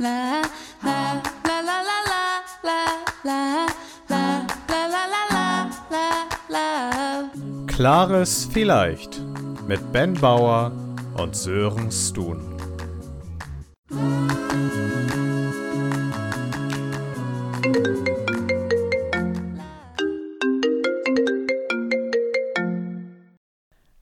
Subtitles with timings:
[0.00, 0.40] la
[0.82, 2.20] la la la la
[2.62, 2.80] la
[3.22, 3.66] la
[4.08, 6.06] la la la la la
[6.48, 7.30] la
[7.66, 9.20] Klares Vielleicht
[9.68, 10.72] mit Ben Bauer
[11.18, 12.40] und Sören Stun.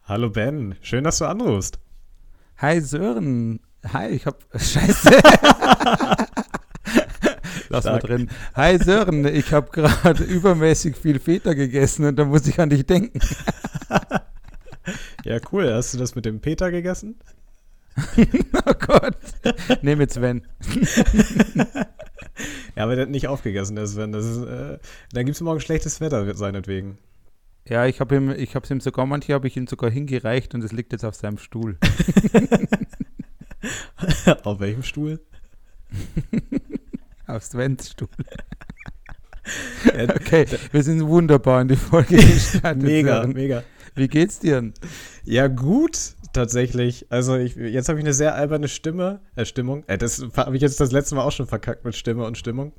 [0.04, 1.80] Hallo Ben, schön, dass du anrufst.
[2.58, 3.60] Hi Sören.
[3.92, 4.44] Hi, ich hab.
[4.54, 5.10] Scheiße.
[7.70, 8.02] Lass mal Stark.
[8.04, 8.30] drin.
[8.54, 12.86] Hi Sören, ich habe gerade übermäßig viel Feta gegessen und da muss ich an dich
[12.86, 13.20] denken.
[15.22, 15.70] Ja, cool.
[15.72, 17.16] Hast du das mit dem Peter gegessen?
[18.66, 19.18] Oh Gott.
[19.82, 20.46] Nehm jetzt Sven.
[22.76, 24.12] Ja, aber der hat nicht aufgegessen, der Sven.
[24.12, 24.78] Das ist, äh,
[25.12, 26.98] dann gibt es morgen schlechtes Wetter seinetwegen.
[27.68, 30.64] Ja, ich habe ihm, ich habe ihm sogar, manche habe ich ihm sogar hingereicht und
[30.64, 31.76] es liegt jetzt auf seinem Stuhl.
[34.44, 35.20] Auf welchem Stuhl?
[37.26, 38.08] Auf Svens Stuhl.
[39.94, 42.82] Okay, wir sind wunderbar in die Folge gestartet.
[42.82, 43.32] mega, Sören.
[43.32, 43.62] mega.
[43.94, 44.72] Wie geht's dir?
[45.24, 47.06] Ja, gut, tatsächlich.
[47.10, 49.84] Also ich, jetzt habe ich eine sehr alberne Stimme, äh, Stimmung.
[49.86, 52.72] Äh, das habe ich jetzt das letzte Mal auch schon verkackt mit Stimme und Stimmung.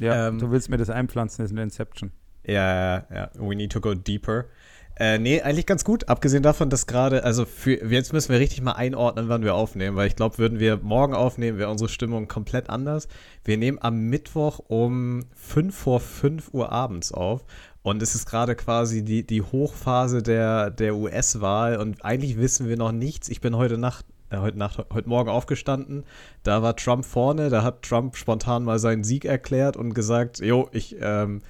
[0.00, 2.12] Ja, Ähm, du willst mir das einpflanzen, das ist eine Inception.
[2.46, 2.52] Ja,
[3.00, 3.30] ja, ja.
[3.34, 4.46] We need to go deeper.
[4.98, 6.08] Äh, nee, eigentlich ganz gut.
[6.08, 9.96] Abgesehen davon, dass gerade, also für, jetzt müssen wir richtig mal einordnen, wann wir aufnehmen,
[9.96, 13.06] weil ich glaube, würden wir morgen aufnehmen, wäre unsere Stimmung komplett anders.
[13.44, 17.44] Wir nehmen am Mittwoch um 5 vor 5 Uhr abends auf.
[17.82, 22.76] Und es ist gerade quasi die, die Hochphase der, der US-Wahl und eigentlich wissen wir
[22.76, 23.28] noch nichts.
[23.28, 26.04] Ich bin heute Nacht, äh, heute Nacht, heute Morgen aufgestanden.
[26.42, 30.68] Da war Trump vorne, da hat Trump spontan mal seinen Sieg erklärt und gesagt, jo,
[30.72, 31.40] ich, ähm,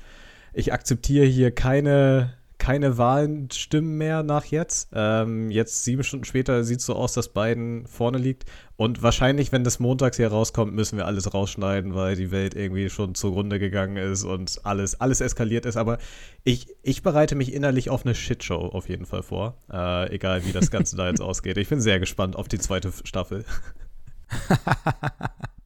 [0.52, 4.90] ich akzeptiere hier keine, keine Wahlstimmen mehr nach jetzt.
[4.92, 8.44] Ähm, jetzt sieben Stunden später sieht es so aus, dass Biden vorne liegt.
[8.76, 12.90] Und wahrscheinlich, wenn das montags hier rauskommt, müssen wir alles rausschneiden, weil die Welt irgendwie
[12.90, 15.76] schon zugrunde gegangen ist und alles, alles eskaliert ist.
[15.76, 15.98] Aber
[16.44, 19.56] ich, ich bereite mich innerlich auf eine Shitshow auf jeden Fall vor.
[19.72, 21.56] Äh, egal, wie das Ganze da jetzt ausgeht.
[21.58, 23.44] Ich bin sehr gespannt auf die zweite Staffel.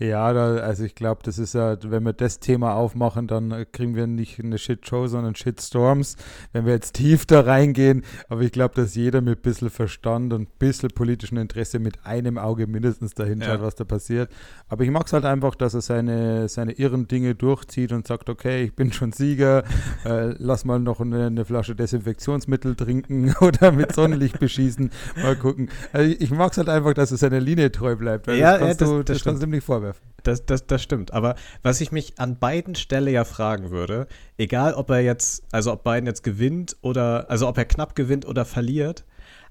[0.00, 3.64] Ja, da, also ich glaube, das ist ja, wenn wir das Thema aufmachen, dann äh,
[3.64, 6.16] kriegen wir nicht eine Shitshow, sondern Shitstorms,
[6.52, 8.02] wenn wir jetzt tief da reingehen.
[8.28, 12.04] Aber ich glaube, dass jeder mit ein bisschen Verstand und ein bisschen politischem Interesse mit
[12.04, 13.62] einem Auge mindestens dahin schaut, Ja.
[13.62, 14.32] was da passiert.
[14.68, 18.28] Aber ich mag es halt einfach, dass er seine, seine irren Dinge durchzieht und sagt,
[18.28, 19.62] okay, ich bin schon Sieger,
[20.04, 24.90] äh, lass mal noch eine, eine Flasche Desinfektionsmittel trinken oder mit Sonnenlicht beschießen.
[25.22, 25.68] Mal gucken.
[25.92, 28.26] Also ich, mag es halt einfach, dass er seiner Linie treu bleibt.
[28.26, 30.14] Weil Ja, das kannst ja, das- du, das das, kannst du ihm nicht vorwerfen.
[30.22, 31.12] Das, das, das stimmt.
[31.12, 34.06] Aber was ich mich an beiden Stelle ja fragen würde,
[34.38, 38.26] egal ob er jetzt, also ob Biden jetzt gewinnt oder, also ob er knapp gewinnt
[38.26, 39.04] oder verliert,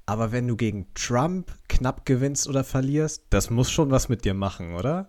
[0.05, 4.33] aber wenn du gegen Trump knapp gewinnst oder verlierst, das muss schon was mit dir
[4.33, 5.07] machen, oder?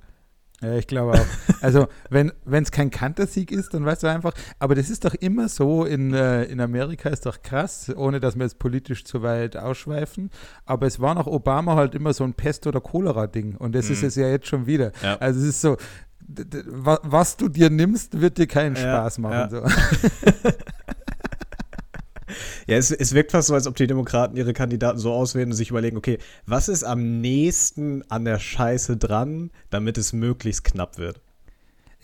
[0.64, 1.26] Ja, ich glaube auch.
[1.62, 5.48] Also, wenn es kein Kantersieg ist, dann weißt du einfach, aber das ist doch immer
[5.48, 9.56] so, in, äh, in Amerika ist doch krass, ohne dass wir jetzt politisch zu weit
[9.56, 10.30] ausschweifen,
[10.64, 14.02] aber es war nach Obama halt immer so ein Pest- oder Cholera-Ding und das ist
[14.02, 14.08] Mhm.
[14.08, 14.92] es ja jetzt schon wieder.
[15.02, 15.16] Ja.
[15.18, 15.76] Also es ist so,
[16.26, 19.32] was du dir nimmst, wird dir keinen Ja, Spaß machen.
[19.34, 19.48] ja.
[19.50, 19.62] So.
[22.66, 25.56] Ja, es, es wirkt fast so, als ob die Demokraten ihre Kandidaten so auswählen und
[25.56, 30.98] sich überlegen, okay, was ist am nächsten an der Scheiße dran, damit es möglichst knapp
[30.98, 31.20] wird?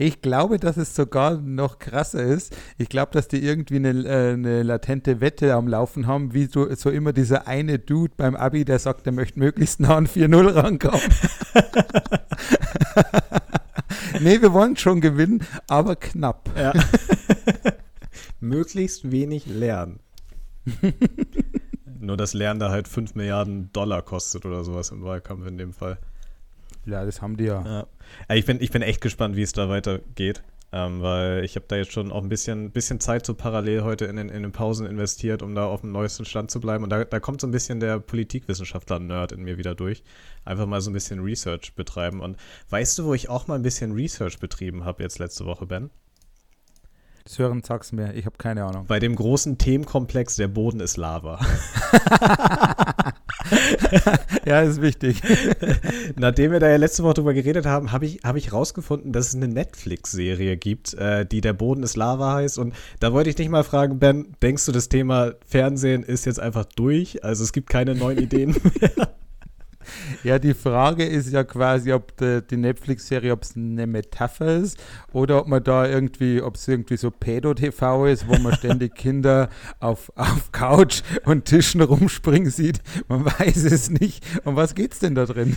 [0.02, 2.56] Ich glaube, dass es sogar noch krasser ist.
[2.78, 6.74] Ich glaube, dass die irgendwie eine, äh, eine latente Wette am Laufen haben, wie so,
[6.74, 10.54] so immer dieser eine Dude beim Abi, der sagt, er möchte möglichst nah an 4-0
[10.54, 11.00] rankommen.
[14.20, 16.48] nee, wir wollen schon gewinnen, aber knapp.
[16.56, 16.72] Ja.
[18.40, 20.00] möglichst wenig lernen.
[22.00, 25.72] Nur dass Lernen da halt 5 Milliarden Dollar kostet oder sowas im Wahlkampf in dem
[25.72, 25.98] Fall.
[26.86, 27.86] Ja, das haben die ja.
[28.28, 28.34] Ja.
[28.34, 30.42] Ich, bin, ich bin echt gespannt, wie es da weitergeht.
[30.72, 34.04] Ähm, weil ich habe da jetzt schon auch ein bisschen, bisschen Zeit so parallel heute
[34.04, 36.84] in den, in den Pausen investiert, um da auf dem neuesten Stand zu bleiben.
[36.84, 40.04] Und da, da kommt so ein bisschen der Politikwissenschaftler-Nerd in mir wieder durch.
[40.44, 42.20] Einfach mal so ein bisschen Research betreiben.
[42.20, 42.36] Und
[42.68, 45.90] weißt du, wo ich auch mal ein bisschen Research betrieben habe jetzt letzte Woche, Ben?
[47.26, 48.86] Sören, sag's mir, ich habe keine Ahnung.
[48.86, 51.38] Bei dem großen Themenkomplex, der Boden ist Lava.
[54.44, 55.22] ja, ist wichtig.
[56.16, 59.28] Nachdem wir da ja letzte Woche drüber geredet haben, habe ich, hab ich rausgefunden, dass
[59.28, 62.58] es eine Netflix-Serie gibt, äh, die Der Boden ist Lava heißt.
[62.58, 66.40] Und da wollte ich dich mal fragen, Ben, denkst du, das Thema Fernsehen ist jetzt
[66.40, 67.24] einfach durch?
[67.24, 69.08] Also es gibt keine neuen Ideen mehr?
[70.24, 74.78] Ja, die Frage ist ja quasi, ob die, die Netflix-Serie, ob es eine Metapher ist
[75.12, 79.48] oder ob man da irgendwie, ob es irgendwie so Pedo-TV ist, wo man ständig Kinder
[79.78, 82.80] auf, auf Couch und Tischen rumspringen sieht.
[83.08, 84.24] Man weiß es nicht.
[84.44, 85.56] Um was geht's denn da drin?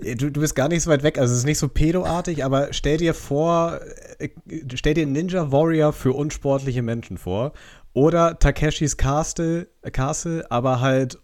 [0.00, 1.18] du, du bist gar nicht so weit weg.
[1.18, 3.80] Also es ist nicht so pedoartig, aber stell dir vor,
[4.18, 4.28] äh,
[4.74, 7.52] stell dir Ninja Warrior für unsportliche Menschen vor.
[7.92, 11.18] Oder Takeshis Castle, Castle aber halt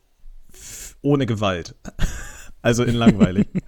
[1.03, 1.75] ohne Gewalt.
[2.63, 3.49] Also in langweilig.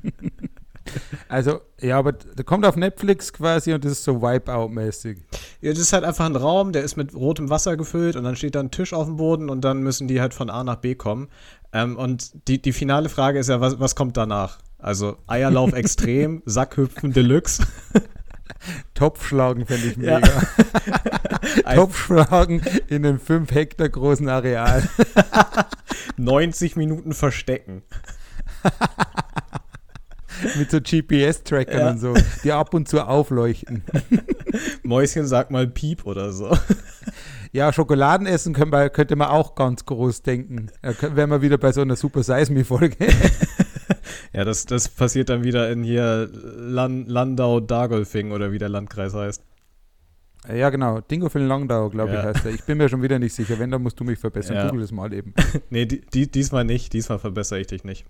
[1.28, 5.16] Also, ja, aber der kommt auf Netflix quasi und das ist so Wipeout-mäßig.
[5.62, 8.36] Ja, das ist halt einfach ein Raum, der ist mit rotem Wasser gefüllt und dann
[8.36, 10.76] steht da ein Tisch auf dem Boden und dann müssen die halt von A nach
[10.76, 11.28] B kommen.
[11.72, 14.58] Ähm, und die, die finale Frage ist ja, was, was kommt danach?
[14.78, 17.62] Also Eierlauf extrem, Sackhüpfen Deluxe.
[18.94, 20.18] Topfschlagen fände ich Ja.
[20.18, 20.42] mega.
[21.64, 24.86] Ein- Topfschlagen in einem 5 Hektar großen Areal.
[26.18, 27.82] 90 Minuten verstecken.
[30.58, 31.90] mit so GPS-Trackern Ja.
[31.90, 33.82] und so, die ab und zu aufleuchten.
[34.82, 36.56] Mäuschen sag mal Piep oder so.
[37.54, 40.70] Ja, Schokoladen essen können wir, könnte man auch ganz groß denken.
[40.80, 42.96] Da wären wir wieder bei so einer Super Size Me-Folge.
[44.32, 49.42] Ja, das, das passiert dann wieder in hier Lan Landau-Dargolfing oder wie der Landkreis heißt.
[50.50, 51.02] ja, genau.
[51.02, 52.22] Dingo für den Langdau, glaube ich, Ja.
[52.24, 52.52] heißt er.
[52.52, 53.58] Ich bin mir schon wieder nicht sicher.
[53.58, 54.56] Wenn, dann musst du mich verbessern.
[54.56, 54.64] Ja.
[54.68, 55.34] Google das mal eben.
[55.68, 56.94] Nee, die, die, diesmal nicht.
[56.94, 58.06] Diesmal verbessere ich dich nicht.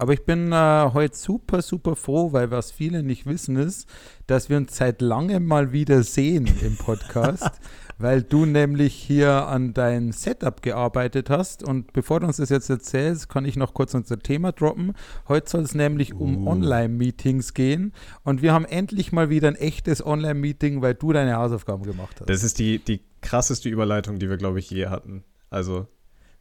[0.00, 3.88] Aber ich bin äh, heute super, super froh, weil was viele nicht wissen ist,
[4.28, 7.50] dass wir uns seit langem mal wieder sehen im Podcast,
[7.98, 11.64] weil du nämlich hier an dein Setup gearbeitet hast.
[11.64, 14.92] Und bevor du uns das jetzt erzählst, kann ich noch kurz unser Thema droppen.
[15.26, 16.50] Heute soll es nämlich um Uh.
[16.50, 17.92] Online-Meetings gehen.
[18.22, 22.30] Und wir haben endlich mal wieder ein echtes Online-Meeting, weil du deine Hausaufgaben gemacht hast.
[22.30, 25.24] Das ist die, die krasseste Überleitung, die wir, glaube ich, je hatten.
[25.50, 25.88] Also,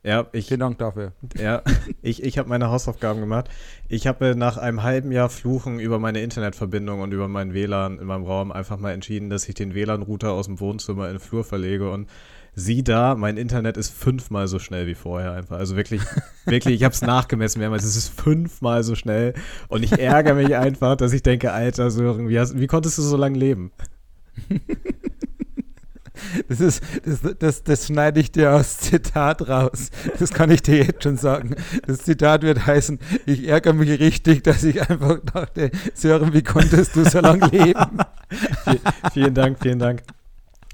[0.03, 1.13] ja, ich, Vielen Dank dafür.
[1.37, 1.61] ja,
[2.01, 3.49] ich, ich habe meine Hausaufgaben gemacht.
[3.89, 8.07] Ich habe nach einem halben Jahr Fluchen über meine Internetverbindung und über meinen WLAN in
[8.07, 11.43] meinem Raum einfach mal entschieden, dass ich den WLAN-Router aus dem Wohnzimmer in den Flur
[11.43, 12.09] verlege und
[12.55, 15.57] sieh da, mein Internet ist fünfmal so schnell wie vorher einfach.
[15.57, 16.01] Also wirklich,
[16.45, 17.83] wirklich, ich habe es nachgemessen mehrmals.
[17.83, 19.33] Es ist fünfmal so schnell
[19.67, 23.03] und ich ärgere mich einfach, dass ich denke, Alter, Sören, wie, hast, wie konntest du
[23.03, 23.71] so lange leben?
[26.47, 29.89] Das, ist, das, das, das schneide ich dir aus Zitat raus.
[30.19, 31.55] Das kann ich dir jetzt schon sagen.
[31.85, 36.95] Das Zitat wird heißen, ich ärgere mich richtig, dass ich einfach dachte, Sören, wie konntest
[36.95, 37.99] du so lange leben?
[38.65, 38.79] Vi-
[39.13, 40.03] vielen Dank, vielen Dank.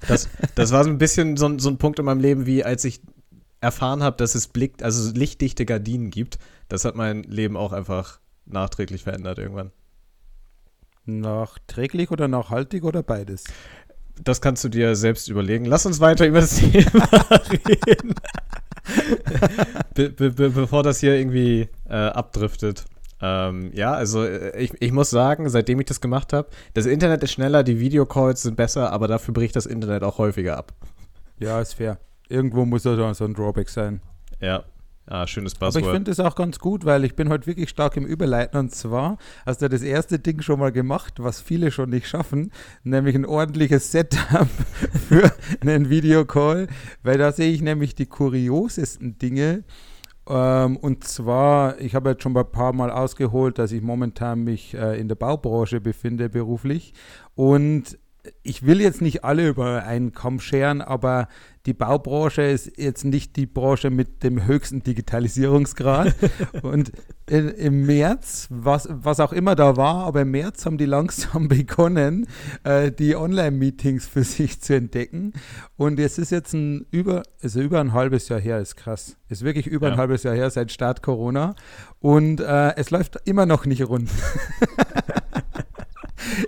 [0.07, 2.63] Das, das war so ein bisschen so, ein- so ein Punkt in meinem Leben, wie
[2.63, 3.01] als ich
[3.61, 6.37] erfahren habe, dass es Blick, also lichtdichte Gardinen gibt.
[6.67, 9.71] Das hat mein Leben auch einfach nachträglich verändert irgendwann.
[11.05, 13.43] Nachträglich oder nachhaltig oder beides?
[14.21, 15.65] Das kannst du dir selbst überlegen.
[15.65, 17.07] Lass uns weiter über das Thema
[17.67, 18.13] reden.
[19.95, 22.85] be, be, be, bevor das hier irgendwie äh, abdriftet.
[23.21, 27.23] Ähm, ja, also äh, ich, ich muss sagen, seitdem ich das gemacht habe, das Internet
[27.23, 30.73] ist schneller, die Videocalls sind besser, aber dafür bricht das Internet auch häufiger ab.
[31.39, 31.99] Ja, ist fair.
[32.27, 34.01] Irgendwo muss da so ein Drawback sein.
[34.41, 34.63] Ja,
[35.07, 37.97] ah, schönes Aber ich finde es auch ganz gut, weil ich bin heute wirklich stark
[37.97, 38.59] im Überleiten.
[38.59, 42.51] Und zwar hast du das erste Ding schon mal gemacht, was viele schon nicht schaffen,
[42.83, 44.47] nämlich ein ordentliches Setup
[45.09, 46.67] für einen Videocall,
[47.03, 49.63] weil da sehe ich nämlich die kuriosesten Dinge.
[50.27, 54.73] Ähm, und zwar, ich habe jetzt schon ein paar Mal ausgeholt, dass ich momentan mich
[54.73, 56.93] äh, in der Baubranche befinde beruflich.
[57.35, 57.97] Und
[58.41, 61.27] ich will jetzt nicht alle über einen Kamm scheren, aber
[61.65, 66.13] die Baubranche ist jetzt nicht die Branche mit dem höchsten Digitalisierungsgrad.
[66.61, 66.91] und
[67.29, 71.47] in, im März, was, was auch immer da war, aber im März haben die langsam
[71.47, 72.27] begonnen,
[72.65, 75.31] äh, die Online-Meetings für sich zu entdecken.
[75.77, 79.15] Und es ist jetzt ein über, also über ein halbes Jahr her, ist krass.
[79.29, 79.93] Ist wirklich über Ja.
[79.93, 81.55] ein halbes Jahr her seit Start Corona.
[81.99, 84.09] Und äh, es läuft immer noch nicht rund.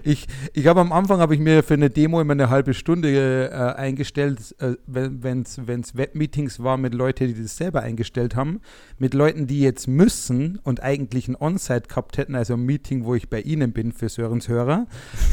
[0.04, 3.50] Ich, ich habe am Anfang habe ich mir für eine Demo immer eine halbe Stunde
[3.52, 8.62] äh, eingestellt, äh, wenn es Webmeetings war mit Leuten, die das selber eingestellt haben,
[8.98, 13.16] mit Leuten, die jetzt müssen und eigentlich ein On-Site gehabt hätten, also ein Meeting, wo
[13.16, 14.88] ich bei Ihnen bin für Sörens Hörer.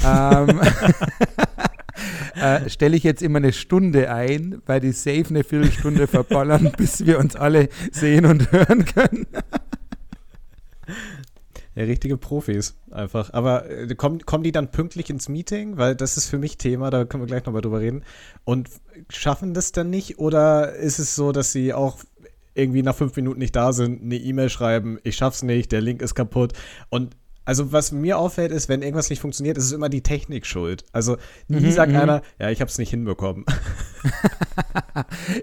[0.06, 0.60] ähm,
[2.34, 7.04] äh, stelle ich jetzt immer eine Stunde ein, weil die safe eine Viertelstunde verballern, bis
[7.06, 9.26] wir uns alle sehen und hören können.
[11.76, 13.32] Richtige Profis einfach.
[13.32, 15.78] Aber äh, kommen, kommen die dann pünktlich ins Meeting?
[15.78, 18.04] Weil das ist für mich Thema, da können wir gleich nochmal drüber reden.
[18.44, 18.68] Und
[19.08, 20.18] schaffen das dann nicht?
[20.18, 21.98] Oder ist es so, dass sie auch
[22.54, 26.02] irgendwie nach fünf Minuten nicht da sind, eine E-Mail schreiben, ich schaff's nicht, der Link
[26.02, 26.52] ist kaputt.
[26.90, 30.46] Und also was mir auffällt, ist, wenn irgendwas nicht funktioniert, ist es immer die Technik
[30.46, 30.84] schuld.
[30.92, 31.16] Also
[31.48, 31.98] nie Mhm, sagt mhm.
[31.98, 33.44] einer, ja, ich hab's nicht hinbekommen.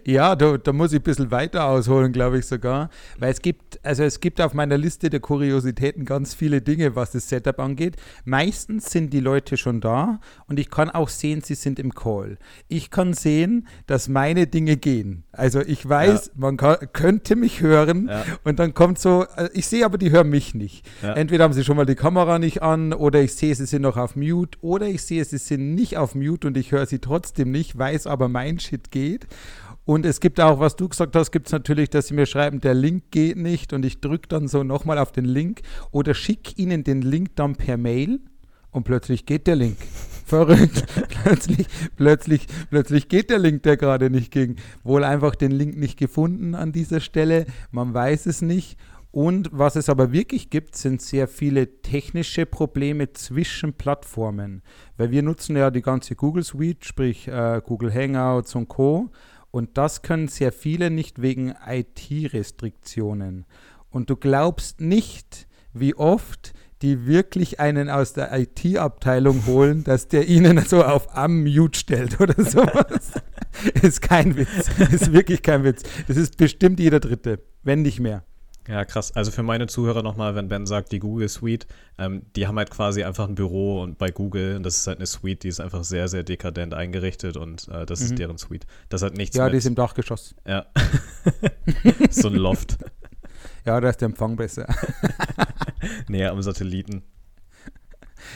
[0.05, 2.89] ja, da, da, muss ich ein bisschen weiter ausholen, glaube ich sogar.
[3.17, 7.11] Weil es gibt, also es gibt auf meiner Liste der Kuriositäten ganz viele Dinge, was
[7.11, 7.95] das Setup angeht.
[8.25, 12.37] Meistens sind die Leute schon da und ich kann auch sehen, sie sind im Call.
[12.67, 15.23] Ich kann sehen, dass meine Dinge gehen.
[15.31, 16.31] Also ich weiß, ja.
[16.35, 18.23] man kann, könnte mich hören ja.
[18.43, 20.85] und dann kommt so, äh, ich sehe aber, die hören mich nicht.
[21.01, 21.13] Ja.
[21.13, 23.97] Entweder haben sie schon mal die Kamera nicht an oder ich sehe, sie sind noch
[23.97, 27.51] auf Mute oder ich sehe, sie sind nicht auf Mute und ich höre sie trotzdem
[27.51, 29.27] nicht, weiß aber, mein Shit geht.
[29.85, 32.61] Und es gibt auch, was du gesagt hast, gibt es natürlich, dass sie mir schreiben,
[32.61, 36.53] der Link geht nicht und ich drücke dann so nochmal auf den Link oder schicke
[36.57, 38.19] ihnen den Link dann per Mail
[38.71, 39.77] und plötzlich geht der Link.
[40.25, 40.85] Verrückt.
[41.23, 44.57] plötzlich, plötzlich, plötzlich geht der Link, der gerade nicht ging.
[44.83, 47.47] Wohl einfach den Link nicht gefunden an dieser Stelle.
[47.71, 48.77] Man weiß es nicht.
[49.11, 54.61] Und was es aber wirklich gibt, sind sehr viele technische Probleme zwischen Plattformen.
[54.97, 59.09] Weil wir nutzen ja die ganze Google Suite, sprich äh, Google Hangouts und Co.
[59.51, 63.45] Und das können sehr viele nicht wegen IT-Restriktionen.
[63.89, 70.27] Und du glaubst nicht, wie oft die wirklich einen aus der IT-Abteilung holen, dass der
[70.27, 73.13] ihnen so auf Unmute stellt oder sowas.
[73.81, 74.69] ist kein Witz.
[74.91, 75.81] Ist wirklich kein Witz.
[76.07, 78.23] Das ist bestimmt jeder Dritte, wenn nicht mehr.
[78.69, 79.11] Ja, krass.
[79.13, 81.65] Also für meine Zuhörer nochmal, wenn Ben sagt, die Google Suite,
[81.97, 84.99] ähm, die haben halt quasi einfach ein Büro und bei Google, und das ist halt
[84.99, 88.05] eine Suite, die ist einfach sehr, sehr dekadent eingerichtet und äh, das mhm.
[88.05, 88.67] ist deren Suite.
[88.89, 90.35] Das hat nichts Ja, mit, die ist im Dachgeschoss.
[90.45, 90.67] Ja.
[92.11, 92.77] so ein Loft.
[93.65, 94.67] Ja, da ist der Empfang besser.
[96.07, 97.03] Näher am Satelliten.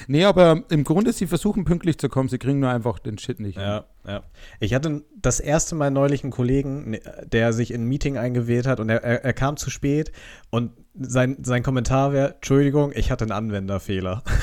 [0.07, 3.39] Nee, aber im Grunde, sie versuchen pünktlich zu kommen, sie kriegen nur einfach den Shit
[3.39, 3.57] nicht.
[3.57, 4.23] Ja, ja.
[4.59, 8.67] Ich hatte das erste Mal neulich einen Kollegen, ne, der sich in ein Meeting eingewählt
[8.67, 10.11] hat und er, er, er kam zu spät
[10.49, 14.23] und sein, sein Kommentar wäre, Entschuldigung, ich hatte einen Anwenderfehler.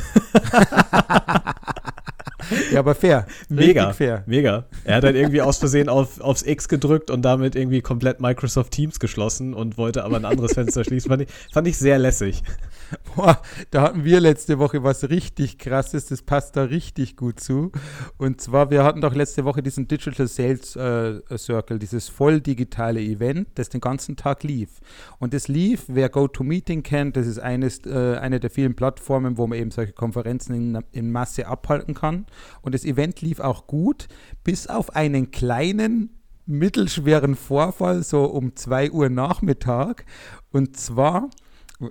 [2.73, 3.27] Ja, aber fair.
[3.49, 3.93] Mega.
[3.93, 4.25] Fair.
[4.27, 4.65] Mega.
[4.85, 8.73] Er hat dann irgendwie aus Versehen auf, aufs X gedrückt und damit irgendwie komplett Microsoft
[8.73, 11.09] Teams geschlossen und wollte aber ein anderes Fenster schließen.
[11.09, 12.43] Fand ich, fand ich sehr lässig.
[13.15, 17.73] Boah, da hatten wir letzte Woche was richtig krasses, das passt da richtig gut zu.
[18.17, 23.01] Und zwar, wir hatten doch letzte Woche diesen Digital Sales äh, Circle, dieses voll digitale
[23.01, 24.81] Event, das den ganzen Tag lief.
[25.19, 29.47] Und das lief, wer GoToMeeting kennt, das ist eines, äh, eine der vielen Plattformen, wo
[29.47, 32.27] man eben solche Konferenzen in, in Masse abhalten kann.
[32.63, 34.09] Und das Event lief auch gut,
[34.45, 36.17] bis auf einen kleinen
[36.47, 40.05] mittelschweren Vorfall, so um 2 Uhr Nachmittag.
[40.51, 41.31] Und zwar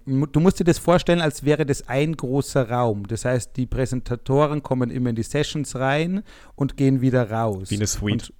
[0.05, 3.07] Du musst dir das vorstellen, als wäre das ein großer Raum.
[3.07, 6.21] Das heißt, die Präsentatoren kommen immer in die Sessions rein
[6.55, 7.71] und gehen wieder raus.
[7.71, 8.29] Wie eine Suite.
[8.29, 8.33] Und,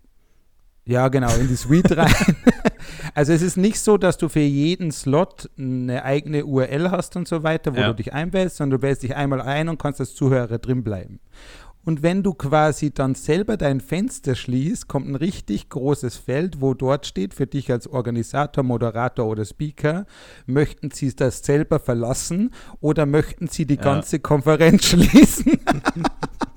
[0.85, 2.13] ja, genau, in die Suite rein.
[3.15, 7.27] also es ist nicht so, dass du für jeden Slot eine eigene URL hast und
[7.27, 7.87] so weiter, wo ja.
[7.87, 11.19] du dich einwählst, sondern du wählst dich einmal ein und kannst als Zuhörer drin bleiben.
[11.85, 16.73] Und wenn du quasi dann selber dein Fenster schließt, kommt ein richtig großes Feld, wo
[16.73, 20.05] dort steht für dich als Organisator, Moderator oder Speaker,
[20.45, 23.81] möchten Sie das selber verlassen oder möchten Sie die ja.
[23.81, 25.59] ganze Konferenz schließen?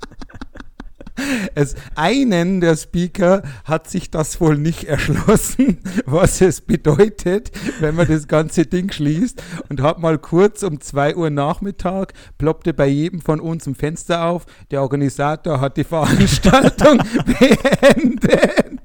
[1.55, 7.50] Es, einen der Speaker hat sich das wohl nicht erschlossen, was es bedeutet,
[7.81, 12.75] wenn man das ganze Ding schließt und hat mal kurz um 2 Uhr Nachmittag ploppte
[12.75, 14.47] bei jedem von uns ein Fenster auf.
[14.71, 18.81] Der Organisator hat die Veranstaltung beendet.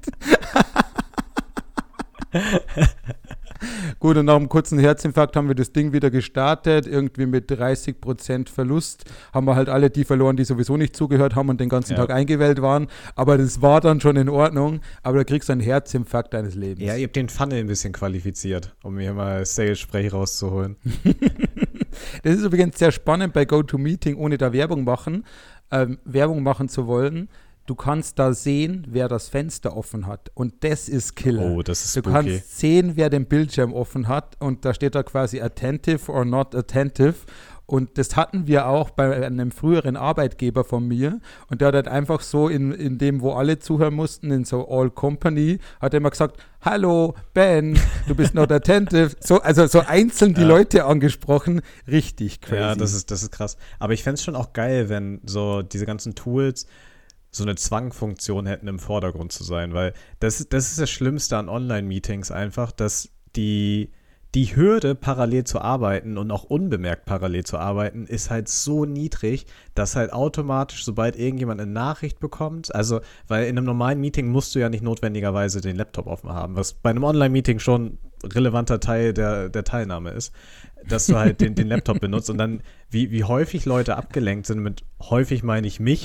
[3.98, 8.48] Gut, und nach einem kurzen Herzinfarkt haben wir das Ding wieder gestartet, irgendwie mit 30%
[8.48, 9.04] Verlust.
[9.32, 11.98] Haben wir halt alle die verloren, die sowieso nicht zugehört haben und den ganzen ja.
[11.98, 12.88] Tag eingewählt waren.
[13.14, 14.80] Aber das war dann schon in Ordnung.
[15.02, 16.86] Aber da kriegst du einen Herzinfarkt deines Lebens.
[16.86, 20.76] Ja, ihr habt den Funnel ein bisschen qualifiziert, um hier mal Sales-Sprech rauszuholen.
[22.22, 25.24] das ist übrigens sehr spannend bei GoToMeeting, ohne da Werbung machen,
[25.70, 27.28] ähm, Werbung machen zu wollen
[27.68, 30.30] du kannst da sehen, wer das Fenster offen hat.
[30.34, 31.42] Und das ist Killer.
[31.42, 32.14] Oh, das ist Du spooky.
[32.14, 34.36] kannst sehen, wer den Bildschirm offen hat.
[34.40, 37.14] Und da steht da quasi attentive or not attentive.
[37.66, 41.20] Und das hatten wir auch bei einem früheren Arbeitgeber von mir.
[41.50, 44.66] Und der hat halt einfach so in, in dem, wo alle zuhören mussten, in so
[44.70, 49.10] All Company, hat er immer gesagt, hallo Ben, du bist not attentive.
[49.20, 50.46] So, also so einzeln die ja.
[50.46, 51.60] Leute angesprochen.
[51.86, 52.62] Richtig crazy.
[52.62, 53.58] Ja, das ist, das ist krass.
[53.78, 56.66] Aber ich fände es schon auch geil, wenn so diese ganzen Tools
[57.38, 61.48] so eine Zwangfunktion hätten, im Vordergrund zu sein, weil das, das ist das Schlimmste an
[61.48, 63.90] Online-Meetings einfach, dass die,
[64.34, 69.46] die Hürde, parallel zu arbeiten und auch unbemerkt parallel zu arbeiten, ist halt so niedrig,
[69.74, 74.54] dass halt automatisch, sobald irgendjemand eine Nachricht bekommt, also, weil in einem normalen Meeting musst
[74.54, 79.14] du ja nicht notwendigerweise den Laptop offen haben, was bei einem Online-Meeting schon relevanter Teil
[79.14, 80.32] der, der Teilnahme ist,
[80.86, 84.60] dass du halt den, den Laptop benutzt und dann, wie, wie häufig Leute abgelenkt sind,
[84.60, 86.04] mit häufig meine ich mich,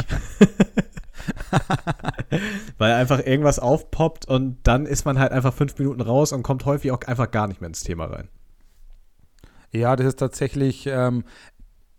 [2.77, 6.65] Weil einfach irgendwas aufpoppt und dann ist man halt einfach fünf Minuten raus und kommt
[6.65, 8.29] häufig auch einfach gar nicht mehr ins Thema rein.
[9.72, 11.24] Ja, das ist tatsächlich, ähm,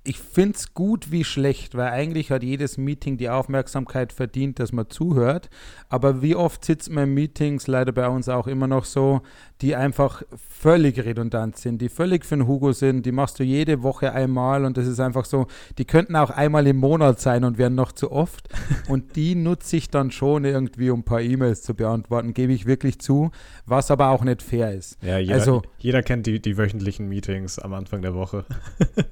[0.06, 4.70] ich finde es gut wie schlecht, weil eigentlich hat jedes Meeting die Aufmerksamkeit verdient, dass
[4.70, 5.48] man zuhört.
[5.88, 9.22] Aber wie oft sitzt man in Meetings, leider bei uns auch immer noch so,
[9.62, 13.82] die einfach völlig redundant sind, die völlig für den Hugo sind, die machst du jede
[13.82, 15.46] Woche einmal und das ist einfach so,
[15.78, 18.48] die könnten auch einmal im Monat sein und wären noch zu oft.
[18.88, 22.66] Und die nutze ich dann schon irgendwie, um ein paar E-Mails zu beantworten, gebe ich
[22.66, 23.30] wirklich zu,
[23.64, 24.98] was aber auch nicht fair ist.
[25.02, 28.44] Ja, jeder, Also- jeder kennt die, die wöchentlichen Meetings am Anfang der Woche.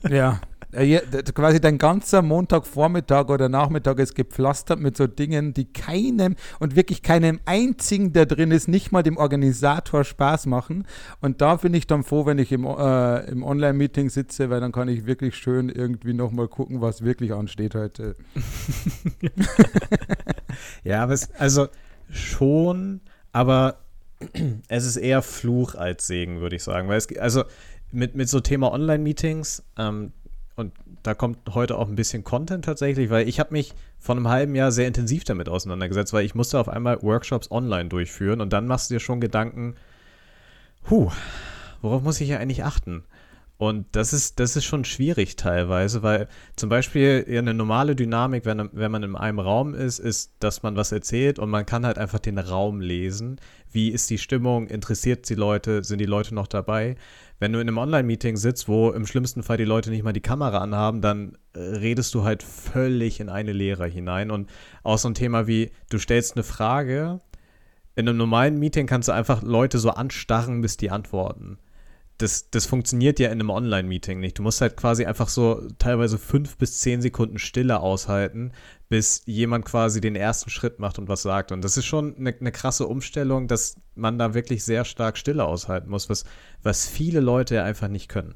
[0.09, 0.41] Ja.
[0.73, 1.01] Äh,
[1.35, 7.03] quasi dein ganzer Montagvormittag oder Nachmittag ist gepflastert mit so Dingen, die keinem und wirklich
[7.03, 10.87] keinem einzigen, der drin ist, nicht mal dem Organisator Spaß machen.
[11.21, 14.73] Und da bin ich dann froh, wenn ich im, äh, im Online-Meeting sitze, weil dann
[14.73, 18.17] kann ich wirklich schön irgendwie nochmal gucken, was wirklich ansteht heute.
[20.85, 21.69] Ja, aber es, also
[22.11, 23.01] schon,
[23.33, 23.79] aber
[24.69, 26.89] es ist eher Fluch als Segen, würde ich sagen.
[26.89, 27.45] Weil es, also
[27.91, 30.13] mit, mit so Thema Online-Meetings, ähm,
[30.55, 34.29] und da kommt heute auch ein bisschen Content tatsächlich, weil ich habe mich vor einem
[34.29, 38.53] halben Jahr sehr intensiv damit auseinandergesetzt, weil ich musste auf einmal Workshops online durchführen und
[38.53, 39.75] dann machst du dir schon Gedanken,
[40.91, 41.11] huh,
[41.81, 43.05] worauf muss ich ja eigentlich achten?
[43.63, 46.27] Und das ist, das ist schon schwierig teilweise, weil
[46.57, 50.75] zum Beispiel eine normale Dynamik, wenn, wenn man in einem Raum ist, ist, dass man
[50.75, 53.41] was erzählt und man kann halt einfach den Raum lesen.
[53.71, 54.67] Wie ist die Stimmung?
[54.67, 55.85] Interessiert die Leute?
[55.85, 56.97] Sind die Leute noch dabei?
[57.39, 60.21] Wenn du in einem Online-Meeting sitzt, wo im schlimmsten Fall die Leute nicht mal die
[60.21, 64.33] Kamera anhaben, dann äh, redest du halt völlig in eine Leere hinein.
[64.33, 64.51] Und
[64.83, 67.21] auch so ein Thema wie, du stellst eine Frage,
[67.95, 71.59] in einem normalen Meeting kannst du einfach Leute so anstarren, bis die antworten
[72.23, 74.39] das, das funktioniert ja in einem Online-Meeting nicht.
[74.39, 78.53] Du musst halt quasi einfach so teilweise fünf bis zehn Sekunden Stille aushalten,
[78.89, 81.51] bis jemand quasi den ersten Schritt macht und was sagt.
[81.51, 85.45] Und das ist schon eine, eine krasse Umstellung, dass man da wirklich sehr stark Stille
[85.45, 86.25] aushalten muss, was,
[86.63, 88.35] was viele Leute ja einfach nicht können.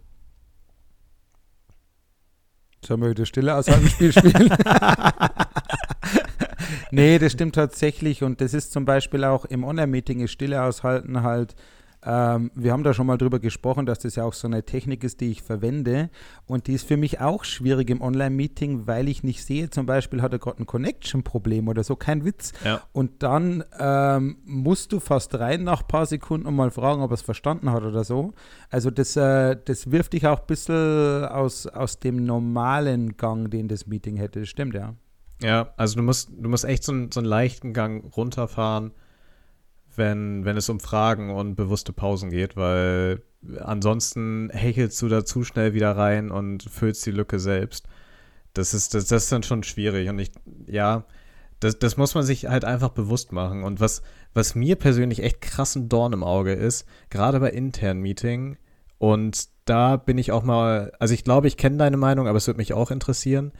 [2.84, 4.50] Sollen wir wieder Stille aushalten Spiel spielen?
[6.90, 8.22] nee, das stimmt tatsächlich.
[8.22, 11.54] Und das ist zum Beispiel auch im Online-Meeting ist Stille aushalten halt.
[12.06, 15.02] Ähm, wir haben da schon mal drüber gesprochen, dass das ja auch so eine Technik
[15.02, 16.08] ist, die ich verwende.
[16.46, 20.22] Und die ist für mich auch schwierig im Online-Meeting, weil ich nicht sehe, zum Beispiel
[20.22, 22.52] hat er gerade ein Connection-Problem oder so, kein Witz.
[22.64, 22.80] Ja.
[22.92, 27.10] Und dann ähm, musst du fast rein nach ein paar Sekunden und mal fragen, ob
[27.10, 28.32] er es verstanden hat oder so.
[28.70, 33.68] Also das, äh, das wirft dich auch ein bisschen aus, aus dem normalen Gang, den
[33.68, 34.40] das Meeting hätte.
[34.40, 34.94] Das stimmt, ja.
[35.42, 38.92] Ja, also du musst, du musst echt so, einen- so einen leichten Gang runterfahren,
[39.98, 43.22] wenn, wenn es um Fragen und bewusste Pausen geht, weil
[43.60, 47.86] ansonsten hechelst du da zu schnell wieder rein und füllst die Lücke selbst.
[48.54, 50.08] Das ist, das, das ist dann schon schwierig.
[50.08, 50.30] Und ich,
[50.66, 51.04] ja,
[51.60, 53.62] das, das muss man sich halt einfach bewusst machen.
[53.62, 54.02] Und was,
[54.34, 58.56] was mir persönlich echt krassen Dorn im Auge ist, gerade bei internen Meeting,
[58.98, 62.46] und da bin ich auch mal, also ich glaube, ich kenne deine Meinung, aber es
[62.46, 63.52] würde mich auch interessieren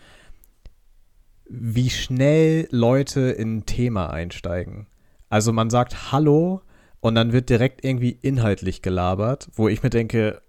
[1.49, 4.87] wie schnell Leute in ein Thema einsteigen.
[5.29, 6.63] Also man sagt Hallo
[7.01, 10.43] und dann wird direkt irgendwie inhaltlich gelabert, wo ich mir denke,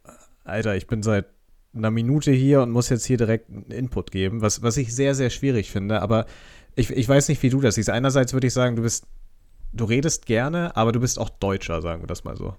[0.43, 1.25] Alter, ich bin seit
[1.73, 5.15] einer Minute hier und muss jetzt hier direkt einen Input geben, was, was ich sehr,
[5.15, 6.01] sehr schwierig finde.
[6.01, 6.25] Aber
[6.75, 7.89] ich, ich weiß nicht, wie du das siehst.
[7.89, 9.05] Einerseits würde ich sagen, du bist,
[9.73, 12.55] du redest gerne, aber du bist auch Deutscher, sagen wir das mal so.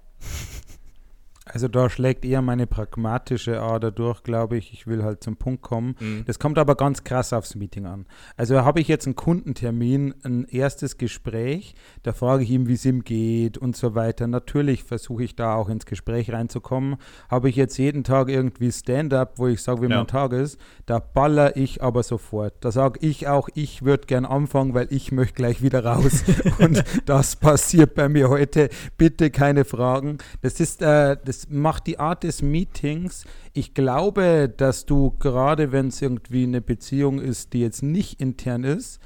[1.51, 4.71] Also da schlägt eher meine pragmatische Ader durch, glaube ich.
[4.73, 5.95] Ich will halt zum Punkt kommen.
[5.99, 6.23] Mhm.
[6.25, 8.05] Das kommt aber ganz krass aufs Meeting an.
[8.37, 12.85] Also habe ich jetzt einen Kundentermin, ein erstes Gespräch, da frage ich ihm, wie es
[12.85, 14.27] ihm geht und so weiter.
[14.27, 16.97] Natürlich versuche ich da auch ins Gespräch reinzukommen.
[17.29, 19.97] Habe ich jetzt jeden Tag irgendwie Stand-up, wo ich sage, wie Ja.
[19.97, 22.53] mein Tag ist, da baller ich aber sofort.
[22.61, 26.23] Da sage ich auch, ich würde gern anfangen, weil ich möchte gleich wieder raus.
[26.59, 28.69] und das passiert bei mir heute.
[28.97, 30.19] Bitte keine Fragen.
[30.41, 33.25] Das ist, äh, das macht die Art des Meetings.
[33.53, 38.63] Ich glaube, dass du gerade, wenn es irgendwie eine Beziehung ist, die jetzt nicht intern
[38.63, 38.99] ist,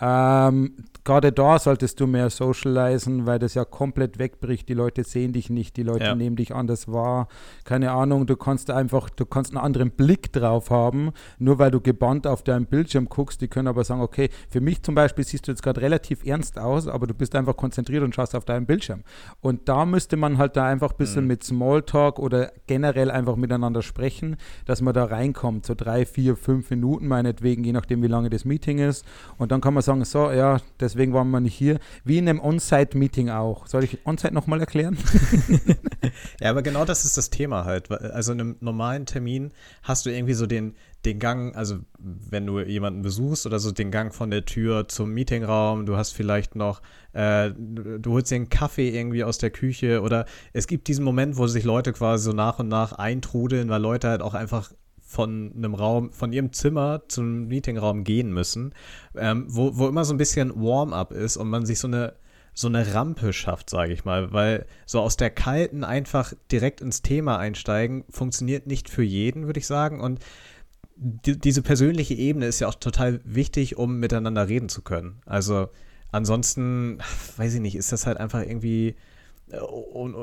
[0.00, 4.68] ähm, gerade da solltest du mehr socialisen, weil das ja komplett wegbricht.
[4.68, 6.14] Die Leute sehen dich nicht, die Leute Ja.
[6.14, 7.28] nehmen dich anders wahr.
[7.64, 11.80] Keine Ahnung, du kannst einfach, du kannst einen anderen Blick drauf haben, nur weil du
[11.80, 13.40] gebannt auf deinem Bildschirm guckst.
[13.40, 16.58] Die können aber sagen, okay, für mich zum Beispiel siehst du jetzt gerade relativ ernst
[16.58, 19.02] aus, aber du bist einfach konzentriert und schaust auf deinen Bildschirm.
[19.40, 23.82] Und da müsste man halt da einfach ein bisschen mit Smalltalk oder generell einfach miteinander
[23.82, 24.36] sprechen,
[24.66, 28.44] dass man da reinkommt, so drei, vier, fünf Minuten meinetwegen, je nachdem, wie lange das
[28.44, 29.04] Meeting ist.
[29.38, 30.58] Und dann kann man sagen, so, ja,
[30.90, 31.78] deswegen waren wir nicht hier.
[32.04, 33.66] Wie in einem On-Site-Meeting auch.
[33.66, 34.98] Soll ich On-Site nochmal erklären?
[36.40, 37.90] ja, aber genau das ist das Thema halt.
[37.90, 40.74] Also in einem normalen Termin hast du irgendwie so den,
[41.04, 45.12] den Gang, also wenn du jemanden besuchst oder so, den Gang von der Tür zum
[45.12, 50.02] Meetingraum, du hast vielleicht noch, äh, du holst dir einen Kaffee irgendwie aus der Küche
[50.02, 53.80] oder es gibt diesen Moment, wo sich Leute quasi so nach und nach eintrudeln, weil
[53.80, 54.72] Leute halt auch einfach
[55.10, 58.72] von einem Raum, von ihrem Zimmer zum Meetingraum gehen müssen,
[59.16, 62.14] ähm, wo, wo immer so ein bisschen Warm-up ist und man sich so eine
[62.52, 67.00] so eine Rampe schafft, sage ich mal, weil so aus der kalten einfach direkt ins
[67.00, 70.18] Thema einsteigen funktioniert nicht für jeden, würde ich sagen und
[70.96, 75.22] die, diese persönliche Ebene ist ja auch total wichtig, um miteinander reden zu können.
[75.26, 75.70] Also
[76.12, 76.98] ansonsten,
[77.36, 78.96] weiß ich nicht, ist das halt einfach irgendwie
[79.52, 80.14] un,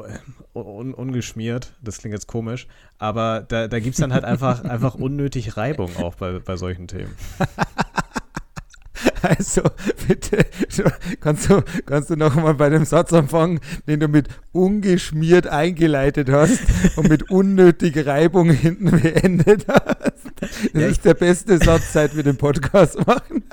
[0.54, 1.74] un, ungeschmiert.
[1.82, 5.96] Das klingt jetzt komisch, aber da, da gibt es dann halt einfach, einfach unnötig Reibung
[5.98, 7.16] auch bei, bei solchen Themen.
[9.22, 9.62] Also,
[10.08, 10.46] bitte,
[11.20, 16.62] kannst du, kannst du nochmal bei dem Satz anfangen, den du mit ungeschmiert eingeleitet hast
[16.96, 20.42] und mit unnötig Reibung hinten beendet hast?
[20.42, 23.44] Das ja, ist der beste Satz, seit wir den Podcast machen.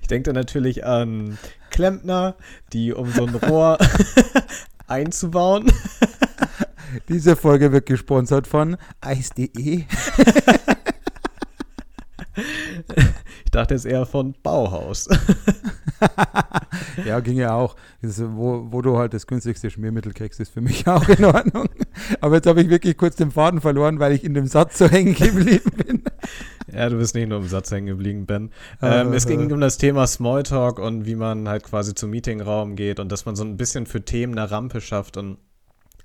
[0.00, 1.38] Ich denke da natürlich an
[1.72, 2.36] Klempner,
[2.72, 3.78] die um so ein Rohr
[4.86, 5.72] einzubauen.
[7.08, 9.84] Diese Folge wird gesponsert von Eis.de.
[13.44, 15.06] Ich dachte jetzt eher von Bauhaus.
[17.04, 17.76] ja, ging ja auch.
[18.00, 21.68] wo, wo du halt das günstigste Schmiermittel kriegst, ist für mich auch in Ordnung.
[22.22, 24.88] Aber jetzt habe ich wirklich kurz den Faden verloren, weil ich in dem Satz so
[24.88, 26.02] hängen geblieben bin.
[26.72, 28.50] Ja, du bist nicht nur im Satz hängen geblieben, Ben.
[28.80, 32.98] Ähm, es ging um das Thema Smalltalk und wie man halt quasi zum Meetingraum geht
[32.98, 35.38] und dass man so ein bisschen für Themen eine Rampe schafft und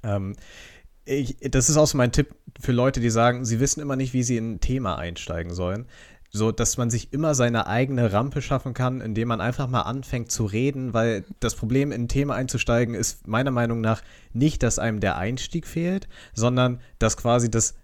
[0.04, 0.36] ähm,
[1.06, 4.14] ich, das ist auch so mein Tipp für Leute, die sagen, sie wissen immer nicht,
[4.14, 5.86] wie sie in ein Thema einsteigen sollen
[6.30, 10.32] so dass man sich immer seine eigene Rampe schaffen kann, indem man einfach mal anfängt
[10.32, 14.02] zu reden, weil das Problem in ein Thema einzusteigen ist meiner Meinung nach
[14.34, 17.76] nicht, dass einem der Einstieg fehlt, sondern dass quasi das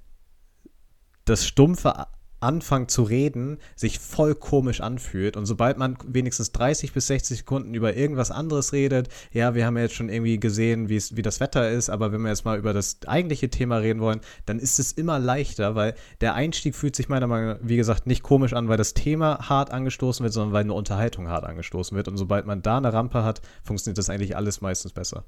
[1.25, 2.05] das stumpfe
[2.43, 5.37] anfangen zu reden, sich voll komisch anfühlt.
[5.37, 9.77] Und sobald man wenigstens 30 bis 60 Sekunden über irgendwas anderes redet, ja, wir haben
[9.77, 12.73] ja jetzt schon irgendwie gesehen, wie das Wetter ist, aber wenn wir jetzt mal über
[12.73, 17.09] das eigentliche Thema reden wollen, dann ist es immer leichter, weil der Einstieg fühlt sich
[17.09, 20.53] meiner Meinung nach, wie gesagt, nicht komisch an, weil das Thema hart angestoßen wird, sondern
[20.53, 22.07] weil eine Unterhaltung hart angestoßen wird.
[22.07, 25.23] Und sobald man da eine Rampe hat, funktioniert das eigentlich alles meistens besser.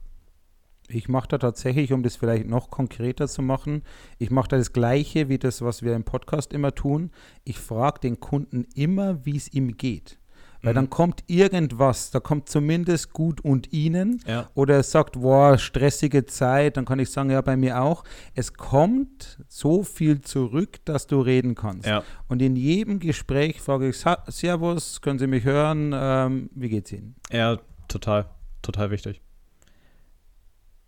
[0.87, 3.81] Ich mache da tatsächlich, um das vielleicht noch konkreter zu machen,
[4.19, 7.11] ich mache da das Gleiche wie das, was wir im Podcast immer tun.
[7.43, 10.19] Ich frage den Kunden immer, wie es ihm geht.
[10.65, 10.75] Weil mhm.
[10.75, 14.19] dann kommt irgendwas, da kommt zumindest gut und ihnen.
[14.27, 14.49] Ja.
[14.55, 18.03] Oder er sagt, boah, stressige Zeit, dann kann ich sagen, ja, bei mir auch.
[18.33, 21.87] Es kommt so viel zurück, dass du reden kannst.
[21.87, 22.03] Ja.
[22.27, 25.91] Und in jedem Gespräch frage ich, Servus, können Sie mich hören?
[25.93, 27.15] Ähm, wie geht's Ihnen?
[27.31, 28.25] Ja, total,
[28.63, 29.21] total wichtig.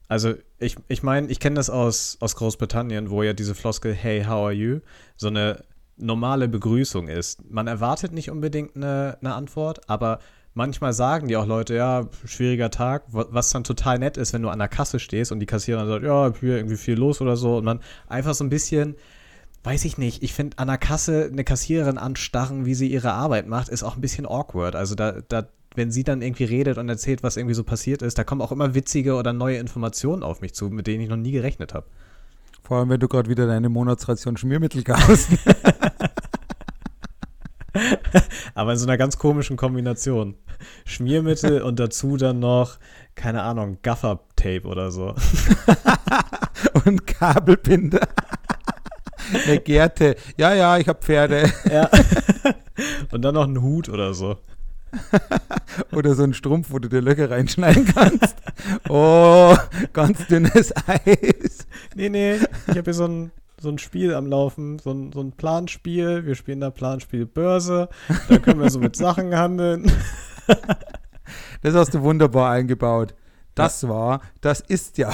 [0.07, 4.23] Also ich, ich meine, ich kenne das aus, aus Großbritannien, wo ja diese Floskel Hey,
[4.23, 4.79] how are you?
[5.17, 5.63] so eine
[5.97, 7.49] normale Begrüßung ist.
[7.49, 10.19] Man erwartet nicht unbedingt eine, eine Antwort, aber
[10.53, 14.49] manchmal sagen die auch Leute, ja, schwieriger Tag, was dann total nett ist, wenn du
[14.49, 17.57] an der Kasse stehst und die Kassiererin sagt, ja, hier irgendwie viel los oder so
[17.57, 18.95] und man einfach so ein bisschen,
[19.63, 23.47] weiß ich nicht, ich finde an der Kasse eine Kassiererin anstarren, wie sie ihre Arbeit
[23.47, 24.75] macht, ist auch ein bisschen awkward.
[24.75, 28.17] Also da, da wenn sie dann irgendwie redet und erzählt, was irgendwie so passiert ist,
[28.17, 31.17] da kommen auch immer witzige oder neue Informationen auf mich zu, mit denen ich noch
[31.17, 31.85] nie gerechnet habe.
[32.63, 35.29] Vor allem, wenn du gerade wieder deine Monatsration Schmiermittel kaufst.
[38.55, 40.35] Aber in so einer ganz komischen Kombination.
[40.83, 42.77] Schmiermittel und dazu dann noch,
[43.15, 45.15] keine Ahnung, Gaffer-Tape oder so.
[46.85, 48.07] und Kabelbinder.
[49.45, 50.15] Eine Gerte.
[50.37, 51.51] Ja, ja, ich habe Pferde.
[51.69, 51.89] Ja.
[53.11, 54.37] Und dann noch ein Hut oder so.
[55.91, 58.35] Oder so ein Strumpf, wo du dir Löcher reinschneiden kannst.
[58.89, 59.55] Oh,
[59.93, 61.67] ganz dünnes Eis.
[61.95, 65.21] Nee, nee, ich habe hier so ein, so ein Spiel am Laufen, so ein, so
[65.21, 66.25] ein Planspiel.
[66.25, 67.87] Wir spielen da Planspiel Börse.
[68.27, 69.91] Da können wir so mit Sachen handeln.
[71.61, 73.13] Das hast du wunderbar eingebaut.
[73.55, 73.89] Das ja.
[73.89, 75.11] war, das ist ja.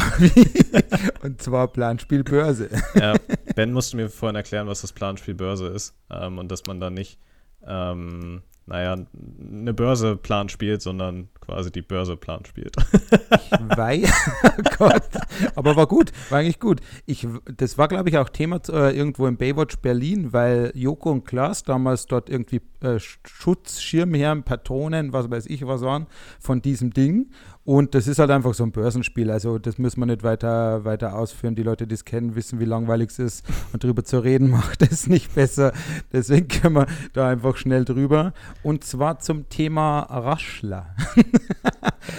[1.23, 2.69] Und zwar Planspiel Börse.
[2.93, 3.15] Ja,
[3.55, 5.95] Ben musste mir vorhin erklären, was das Planspiel Börse ist.
[6.11, 7.17] Ähm, und dass man da nicht
[7.65, 8.95] ähm, naja,
[9.39, 12.75] eine Börse Plan spielt, sondern quasi die Börse Plan spielt.
[12.77, 14.11] ich weiß,
[14.43, 15.09] oh Gott,
[15.55, 16.79] aber war gut, war eigentlich gut.
[17.05, 21.25] Ich, das war, glaube ich, auch Thema äh, irgendwo im Baywatch Berlin, weil Joko und
[21.25, 26.07] Klaas damals dort irgendwie äh, Schutzschirmherren, Patronen, was weiß ich was waren,
[26.39, 27.31] von diesem Ding.
[27.65, 29.31] Und das ist halt einfach so ein Börsenspiel.
[29.31, 31.55] Also das müssen wir nicht weiter, weiter ausführen.
[31.55, 33.45] Die Leute, die es kennen, wissen, wie langweilig es ist.
[33.71, 35.71] Und darüber zu reden macht es nicht besser.
[36.11, 38.33] Deswegen können wir da einfach schnell drüber.
[38.63, 40.93] Und zwar zum Thema Raschler.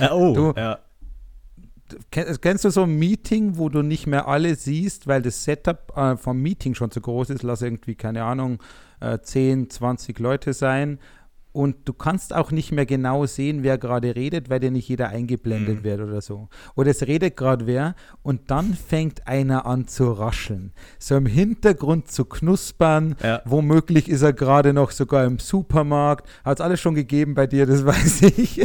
[0.00, 0.78] Äh, oh, Du- ja.
[2.10, 5.92] Ken- Kennst du so ein Meeting, wo du nicht mehr alle siehst, weil das Setup
[5.94, 7.42] äh, vom Meeting schon zu groß ist?
[7.42, 8.58] Lass irgendwie, keine Ahnung,
[9.00, 10.98] äh, 10, 20 Leute sein.
[11.54, 15.10] Und du kannst auch nicht mehr genau sehen, wer gerade redet, weil dir nicht jeder
[15.10, 15.84] eingeblendet Mhm.
[15.84, 16.48] wird oder so.
[16.74, 20.72] Oder es redet gerade wer und dann fängt einer an zu rascheln.
[20.98, 23.14] So im Hintergrund zu knuspern.
[23.22, 23.40] Ja.
[23.44, 26.28] Womöglich ist er gerade noch sogar im Supermarkt.
[26.44, 28.60] Hat es alles schon gegeben bei dir, das weiß ich.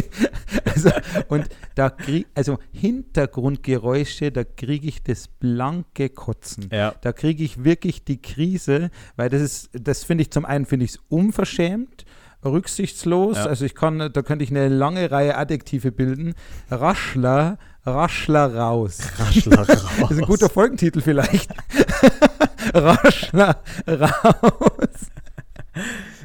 [0.65, 0.89] Also,
[1.27, 6.69] und da krieg, also Hintergrundgeräusche, da kriege ich das blanke Kotzen.
[6.71, 6.93] Ja.
[7.01, 10.85] Da kriege ich wirklich die Krise, weil das ist, das finde ich zum einen finde
[10.85, 12.05] ich es unverschämt,
[12.43, 13.37] rücksichtslos.
[13.37, 13.45] Ja.
[13.45, 16.35] Also ich kann, da könnte ich eine lange Reihe Adjektive bilden.
[16.69, 18.99] Raschler, Raschler raus.
[19.17, 19.67] Raschler raus.
[19.99, 21.51] Das ist ein guter Folgentitel vielleicht.
[22.73, 25.11] Raschler raus.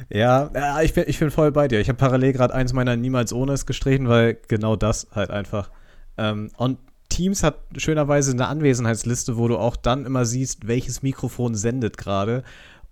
[0.09, 1.79] Ja, ich, bin, ich bin voll bei dir.
[1.79, 5.69] Ich habe parallel gerade eins meiner Niemals Ohnes gestrichen, weil genau das halt einfach.
[6.17, 6.77] Ähm, und
[7.09, 12.43] Teams hat schönerweise eine Anwesenheitsliste, wo du auch dann immer siehst, welches Mikrofon sendet gerade.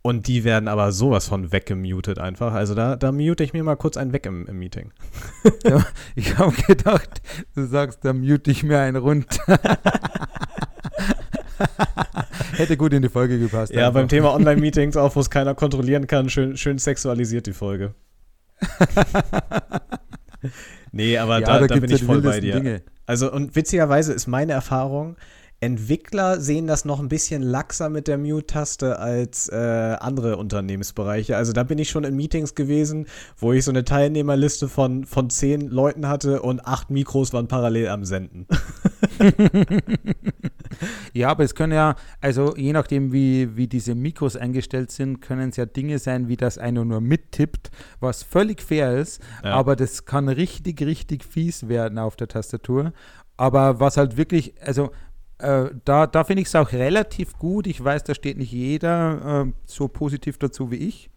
[0.05, 2.53] Und die werden aber sowas von weggemutet einfach.
[2.53, 4.91] Also da, da mute ich mir mal kurz einen weg im, im Meeting.
[5.63, 5.85] Ja,
[6.15, 7.21] ich habe gedacht,
[7.55, 9.57] du sagst, da mute ich mir einen runter.
[12.57, 13.71] Hätte gut in die Folge gepasst.
[13.73, 14.01] Ja, einfach.
[14.01, 17.93] beim Thema Online-Meetings auch, wo es keiner kontrollieren kann, schön, schön sexualisiert die Folge.
[20.91, 22.55] nee, aber ja, da, da, gibt's bin ich voll bei dir.
[22.55, 22.81] Dinge.
[23.05, 25.15] Also, und witzigerweise ist meine Erfahrung,
[25.63, 31.37] Entwickler sehen das noch ein bisschen laxer mit der Mute-Taste als äh, andere Unternehmensbereiche.
[31.37, 35.29] Also da bin ich schon in Meetings gewesen, wo ich so eine Teilnehmerliste von, von
[35.29, 38.45] zehn Leuten hatte und acht Mikros waren parallel am Senden.
[41.13, 45.49] Ja, aber es können ja, also je nachdem, wie, wie diese Mikros eingestellt sind, können
[45.49, 49.51] es ja Dinge sein, wie das einer nur mittippt, was völlig fair ist, Ja.
[49.53, 52.91] aber das kann richtig, richtig fies werden auf der Tastatur.
[53.37, 54.91] Aber was halt wirklich, also
[55.39, 57.67] äh, da, da finde ich es auch relativ gut.
[57.67, 61.09] Ich weiß, da steht nicht jeder äh, so positiv dazu wie ich.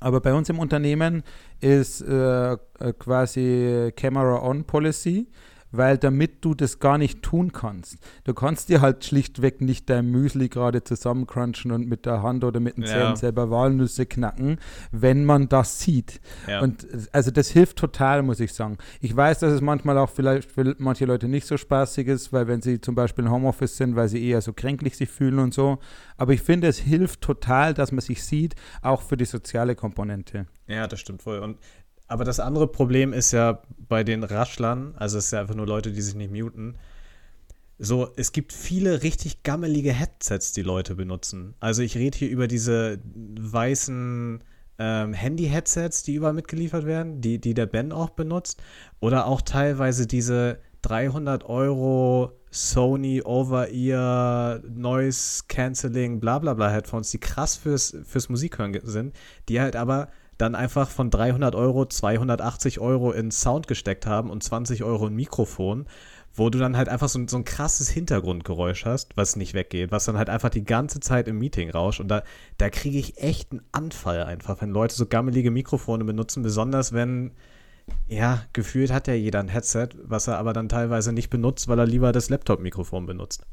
[0.00, 1.22] Aber bei uns im Unternehmen
[1.60, 2.56] ist äh, äh,
[2.98, 5.28] quasi Camera On Policy,
[5.72, 7.96] weil damit du das gar nicht tun kannst.
[8.24, 12.60] Du kannst dir halt schlichtweg nicht dein Müsli gerade zusammencrunchen und mit der Hand oder
[12.60, 12.90] mit den Ja.
[12.90, 14.58] Zähnen selber Walnüsse knacken,
[14.92, 16.20] wenn man das sieht.
[16.46, 16.60] Ja.
[16.60, 18.78] Und also das hilft total, muss ich sagen.
[19.00, 22.46] Ich weiß, dass es manchmal auch vielleicht für manche Leute nicht so spaßig ist, weil
[22.46, 25.54] wenn sie zum Beispiel im Homeoffice sind, weil sie eher so kränklich sich fühlen und
[25.54, 25.78] so.
[26.16, 30.46] Aber ich finde, es hilft total, dass man sich sieht, auch für die soziale Komponente.
[30.66, 31.38] Ja, das stimmt voll.
[31.38, 31.58] Und,
[32.12, 35.66] aber das andere Problem ist ja bei den Raschlern, also es ist ja einfach nur
[35.66, 36.76] Leute, die sich nicht muten.
[37.78, 41.54] So, es gibt viele richtig gammelige Headsets, die Leute benutzen.
[41.58, 44.44] Also ich rede hier über diese weißen
[44.78, 48.62] ähm, Handy-Headsets, die überall mitgeliefert werden, die, die der Ben auch benutzt.
[49.00, 57.18] Oder auch teilweise diese 300 Euro Sony Over-Ear Noise Cancelling bla bla bla Headphones, die
[57.18, 59.14] krass fürs, fürs Musikhören sind,
[59.48, 60.08] die halt aber
[60.42, 65.14] dann einfach von 300 Euro 280 Euro in Sound gesteckt haben und 20 Euro in
[65.14, 65.86] Mikrofon,
[66.34, 69.90] wo du dann halt einfach so, ein- so ein krasses Hintergrundgeräusch hast, was nicht weggeht,
[69.92, 72.00] was dann halt einfach die ganze Zeit im Meeting rauscht.
[72.00, 72.22] Und da,
[72.58, 77.32] da kriege ich echt einen Anfall einfach, wenn Leute so gammelige Mikrofone benutzen, besonders wenn,
[78.08, 81.78] ja, gefühlt hat ja jeder ein Headset, was er aber dann teilweise nicht benutzt, weil
[81.78, 83.44] er lieber das Laptop-Mikrofon benutzt.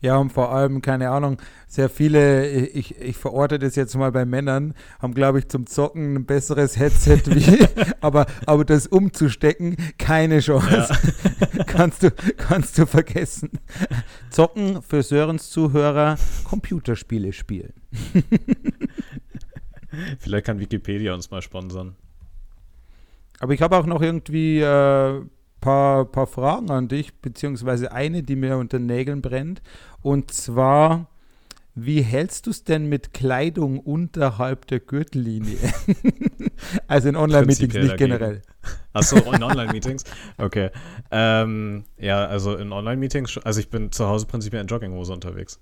[0.00, 4.24] Ja, und vor allem, keine Ahnung, sehr viele, ich, ich verorte das jetzt mal bei
[4.24, 7.66] Männern, haben, glaube ich, zum Zocken ein besseres Headset wie,
[8.00, 10.96] aber, aber das umzustecken, keine Chance.
[11.66, 13.50] kannst, du, kannst du vergessen.
[14.30, 17.72] Zocken für Sörens Zuhörer, Computerspiele spielen.
[20.18, 21.96] Vielleicht kann Wikipedia uns mal sponsern.
[23.40, 25.22] Aber ich habe auch noch irgendwie äh,
[25.60, 29.62] paar, paar Fragen an dich, beziehungsweise eine, die mir unter den Nägeln brennt.
[30.02, 31.08] Und zwar,
[31.74, 35.58] wie hältst du es denn mit Kleidung unterhalb der Gürtellinie?
[36.86, 37.96] also in Online-Meetings, nicht dagegen.
[37.96, 38.42] generell.
[38.92, 40.04] Achso, in Online-Meetings?
[40.38, 40.70] Okay.
[41.10, 45.60] Ähm, ja, also in Online-Meetings, also ich bin zu Hause prinzipiell in Jogginghose unterwegs.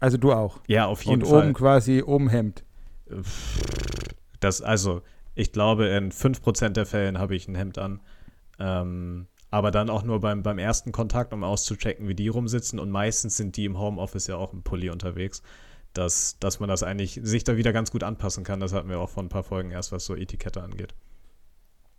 [0.00, 0.60] Also du auch.
[0.66, 1.44] Ja, auf jeden Und Fall.
[1.44, 2.64] oben quasi oben Hemd.
[4.40, 5.02] Das, also,
[5.34, 8.00] ich glaube, in 5% der Fällen habe ich ein Hemd an.
[8.58, 12.78] Ähm, aber dann auch nur beim, beim ersten Kontakt, um auszuchecken, wie die rumsitzen.
[12.78, 15.42] Und meistens sind die im Homeoffice ja auch im Pulli unterwegs.
[15.92, 18.60] dass, dass man das eigentlich sich da wieder ganz gut anpassen kann.
[18.60, 20.94] Das hatten wir auch vor ein paar Folgen erst, was so Etikette angeht.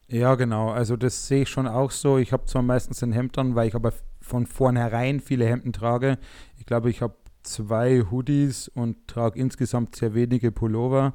[0.08, 0.70] Ja, genau.
[0.70, 2.18] Also das sehe ich schon auch so.
[2.18, 6.18] Ich habe zwar meistens ein Hemd an, weil ich aber von vornherein viele Hemden trage.
[6.58, 11.14] Ich glaube, ich habe zwei Hoodies und trage insgesamt sehr wenige Pullover.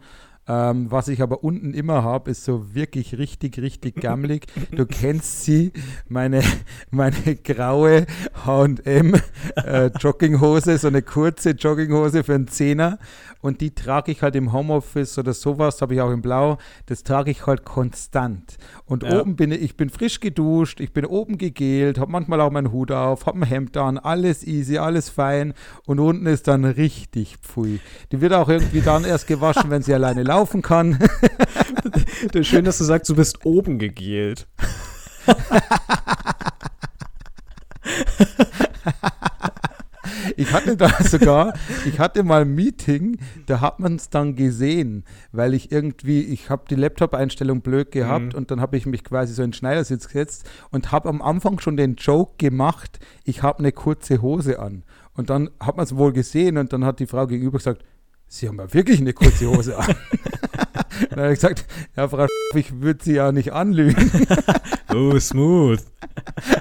[0.49, 4.47] Ähm, was ich aber unten immer habe, ist so wirklich richtig, richtig gammelig.
[4.75, 5.73] Du kennst sie,
[6.09, 6.43] meine,
[6.91, 8.07] meine graue
[8.45, 9.15] HM
[9.57, 12.99] äh, Jogginghose, so eine kurze Jogginghose für einen Zehner.
[13.43, 16.59] Und die trage ich halt im Homeoffice oder sowas, habe ich auch in Blau.
[16.87, 18.57] Das trage ich halt konstant.
[18.87, 19.21] Und Ja.
[19.21, 22.73] oben bin ich, ich bin frisch geduscht, ich bin oben gegelt, habe manchmal auch meinen
[22.73, 25.55] Hut auf, habe ein Hemd an, alles easy, alles fein.
[25.87, 27.79] Und unten ist dann richtig pfui.
[28.11, 30.99] Die wird auch irgendwie dann erst gewaschen, wenn sie alleine laufen kann.
[32.43, 34.47] Schön, dass du sagst, du bist oben gegelt.
[40.37, 41.55] Ich hatte da sogar,
[41.87, 46.51] ich hatte mal ein Meeting, da hat man es dann gesehen, weil ich irgendwie, ich
[46.51, 48.39] habe die Laptop-Einstellung blöd gehabt Mhm.
[48.39, 51.61] und dann habe ich mich quasi so in den Schneidersitz gesetzt und habe am Anfang
[51.61, 54.83] schon den Joke gemacht, ich habe eine kurze Hose an.
[55.15, 57.85] Und dann hat man es wohl gesehen und dann hat die Frau gegenüber gesagt,
[58.33, 59.93] Sie haben ja wirklich eine kurze Hose an.
[61.11, 61.65] dann habe ich gesagt,
[61.97, 64.09] ja, Frau Sch- ich würde Sie ja nicht anlügen.
[64.95, 65.81] Oh, smooth.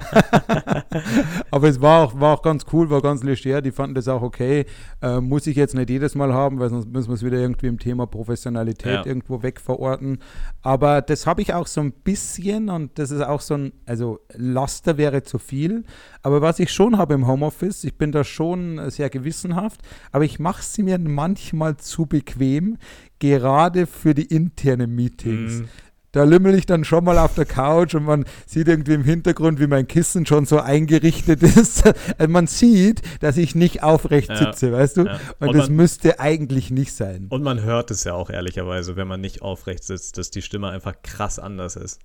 [1.51, 3.61] Aber es war auch, war auch ganz cool, war ganz leger.
[3.61, 4.65] Die fanden das auch okay.
[5.01, 7.67] Äh, muss ich jetzt nicht jedes Mal haben, weil sonst müssen wir es wieder irgendwie
[7.67, 9.05] im Thema Professionalität Ja.
[9.05, 10.19] irgendwo wegverorten.
[10.61, 14.19] Aber das habe ich auch so ein bisschen und das ist auch so ein, also
[14.35, 15.83] Laster wäre zu viel.
[16.21, 20.39] Aber was ich schon habe im Homeoffice, ich bin da schon sehr gewissenhaft, aber ich
[20.39, 22.77] mache sie mir manchmal zu bequem,
[23.19, 25.61] gerade für die internen Meetings.
[25.61, 25.69] Mhm.
[26.11, 29.59] Da lümmel ich dann schon mal auf der Couch und man sieht irgendwie im Hintergrund,
[29.59, 31.83] wie mein Kissen schon so eingerichtet ist.
[32.17, 35.01] Also man sieht, dass ich nicht aufrecht Ja, sitze, weißt du?
[35.05, 35.19] ja.
[35.39, 37.27] Und, Und das man- müsste eigentlich nicht sein.
[37.29, 40.69] Und man hört es ja auch ehrlicherweise, wenn man nicht aufrecht sitzt, dass die Stimme
[40.69, 41.99] einfach krass anders ist.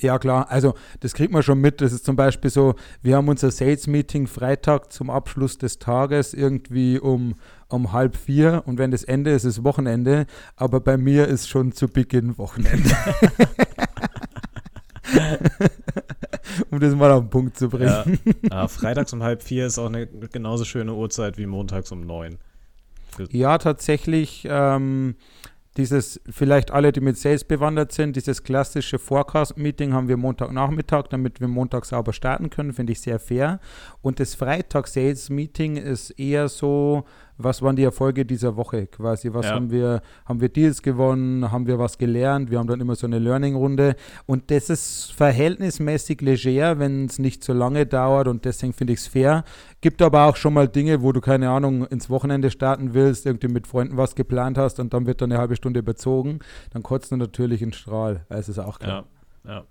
[0.00, 0.50] Ja, klar.
[0.50, 1.80] Also, das kriegt man schon mit.
[1.80, 6.98] Das ist zum Beispiel so, wir haben unser Sales-Meeting Freitag zum Abschluss des Tages irgendwie
[6.98, 7.36] um,
[7.68, 8.62] um halb vier.
[8.66, 10.26] Und wenn das Ende ist, ist Wochenende.
[10.56, 12.90] Aber bei mir ist schon zu Beginn Wochenende.
[16.70, 18.18] um das mal auf den Punkt zu bringen.
[18.44, 22.00] Ja, ah, freitags um halb vier ist auch eine genauso schöne Uhrzeit wie montags um
[22.00, 22.38] neun.
[23.30, 24.46] Ja, tatsächlich.
[24.48, 25.16] Ähm,
[25.76, 31.40] dieses, vielleicht alle, die mit Sales bewandert sind, dieses klassische Forecast-Meeting haben wir Montagnachmittag, damit
[31.40, 33.60] wir Montag sauber starten können, finde ich sehr fair.
[34.06, 37.02] Und das Freitag-Sales-Meeting ist eher so,
[37.38, 39.34] was waren die Erfolge dieser Woche quasi?
[39.34, 39.54] Was Ja.
[39.54, 41.50] haben wir, haben wir Deals gewonnen?
[41.50, 42.48] Haben wir was gelernt?
[42.48, 43.96] Wir haben dann immer so eine Learning-Runde.
[44.26, 49.00] Und das ist verhältnismäßig leger, wenn es nicht so lange dauert und deswegen finde ich
[49.00, 49.42] es fair.
[49.80, 53.48] Gibt aber auch schon mal Dinge, wo du, keine Ahnung, ins Wochenende starten willst, irgendwie
[53.48, 56.38] mit Freunden was geplant hast und dann wird dann eine halbe Stunde überzogen.
[56.70, 58.24] Dann kotzt du natürlich in Strahl.
[58.28, 59.06] Das ist auch klar.
[59.44, 59.64] Ja, ja.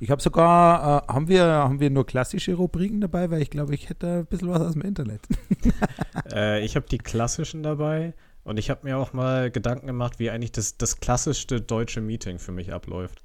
[0.00, 3.74] Ich habe sogar, äh, haben, wir, haben wir nur klassische Rubriken dabei, weil ich glaube,
[3.74, 5.20] ich hätte ein bisschen was aus dem Internet.
[6.32, 8.12] Äh, ich habe die klassischen dabei
[8.44, 12.38] und ich habe mir auch mal Gedanken gemacht, wie eigentlich das, das klassischste deutsche Meeting
[12.38, 13.22] für mich abläuft.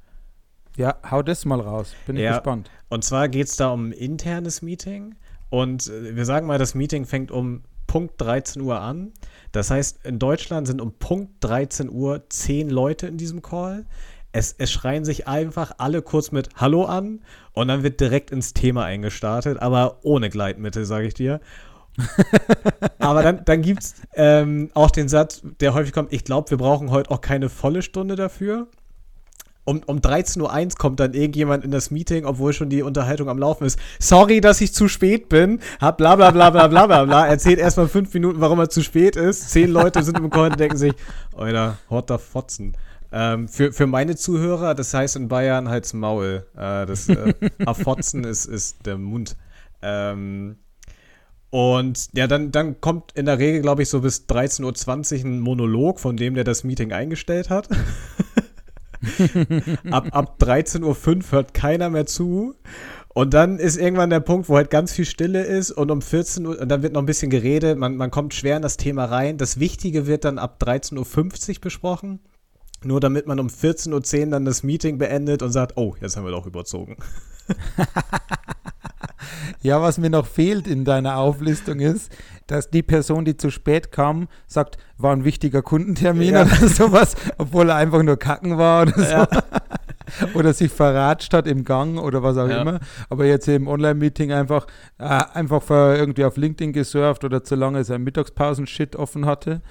[0.77, 1.93] ja, hau das mal raus.
[2.07, 2.31] Bin ich Ja.
[2.37, 2.69] gespannt.
[2.89, 5.15] Und zwar geht es da um ein internes Meeting
[5.49, 9.11] und äh, wir sagen mal, das Meeting fängt um Punkt 13 Uhr an.
[9.51, 13.85] Das heißt, in Deutschland sind um Punkt 13 Uhr zehn Leute in diesem Call.
[14.33, 17.21] Es, es schreien sich einfach alle kurz mit Hallo an
[17.53, 21.39] und dann wird direkt ins Thema eingestartet, aber ohne Gleitmittel, sage ich dir.
[22.99, 26.57] aber dann, dann gibt es ähm, auch den Satz, der häufig kommt, ich glaube, wir
[26.57, 28.67] brauchen heute auch keine volle Stunde dafür.
[29.65, 33.37] Um, um 13.01 Uhr kommt dann irgendjemand in das Meeting, obwohl schon die Unterhaltung am
[33.37, 33.79] Laufen ist.
[33.97, 35.61] Sorry, dass ich zu spät bin.
[35.79, 37.27] Hab bla bla bla bla bla bla bla.
[37.27, 39.51] Erzählt erstmal fünf Minuten, warum er zu spät ist.
[39.51, 40.93] Zehn Leute sind im Call und denken sich,
[41.37, 42.75] Alter, Horter Fotzen.
[43.15, 46.47] Ähm, für, für meine Zuhörer, das heißt in Bayern halt's Maul.
[46.55, 49.37] Äh, das äh, Afotzen ist, ist der Mund.
[49.83, 50.57] Ähm,
[51.51, 55.39] und ja, dann, dann kommt in der Regel, glaube ich, so bis 13.20 Uhr ein
[55.39, 57.69] Monolog von dem, der das Meeting eingestellt hat.
[59.91, 60.97] ab, ab 13.05 Uhr
[61.29, 62.55] hört keiner mehr zu.
[63.09, 66.47] Und dann ist irgendwann der Punkt, wo halt ganz viel Stille ist und um 14
[66.47, 69.05] Uhr, und dann wird noch ein bisschen geredet, man, man kommt schwer in das Thema
[69.05, 69.37] rein.
[69.37, 72.19] Das Wichtige wird dann ab 13.50 Uhr besprochen.
[72.83, 76.25] Nur damit man um 14.10 Uhr dann das Meeting beendet und sagt, oh, jetzt haben
[76.25, 76.97] wir doch überzogen.
[79.61, 82.11] Ja, was mir noch fehlt in deiner Auflistung ist,
[82.47, 86.41] dass die Person, die zu spät kam, sagt, war ein wichtiger Kundentermin Ja.
[86.43, 89.01] oder sowas, obwohl er einfach nur kacken war oder so.
[89.01, 89.27] Ja.
[90.33, 92.61] oder sich verratscht hat im Gang oder was auch Ja.
[92.61, 92.79] immer.
[93.09, 94.67] Aber jetzt im Online-Meeting einfach,
[94.97, 99.61] äh, einfach irgendwie auf LinkedIn gesurft oder zu lange sein Mittagspausen-Shit offen hatte.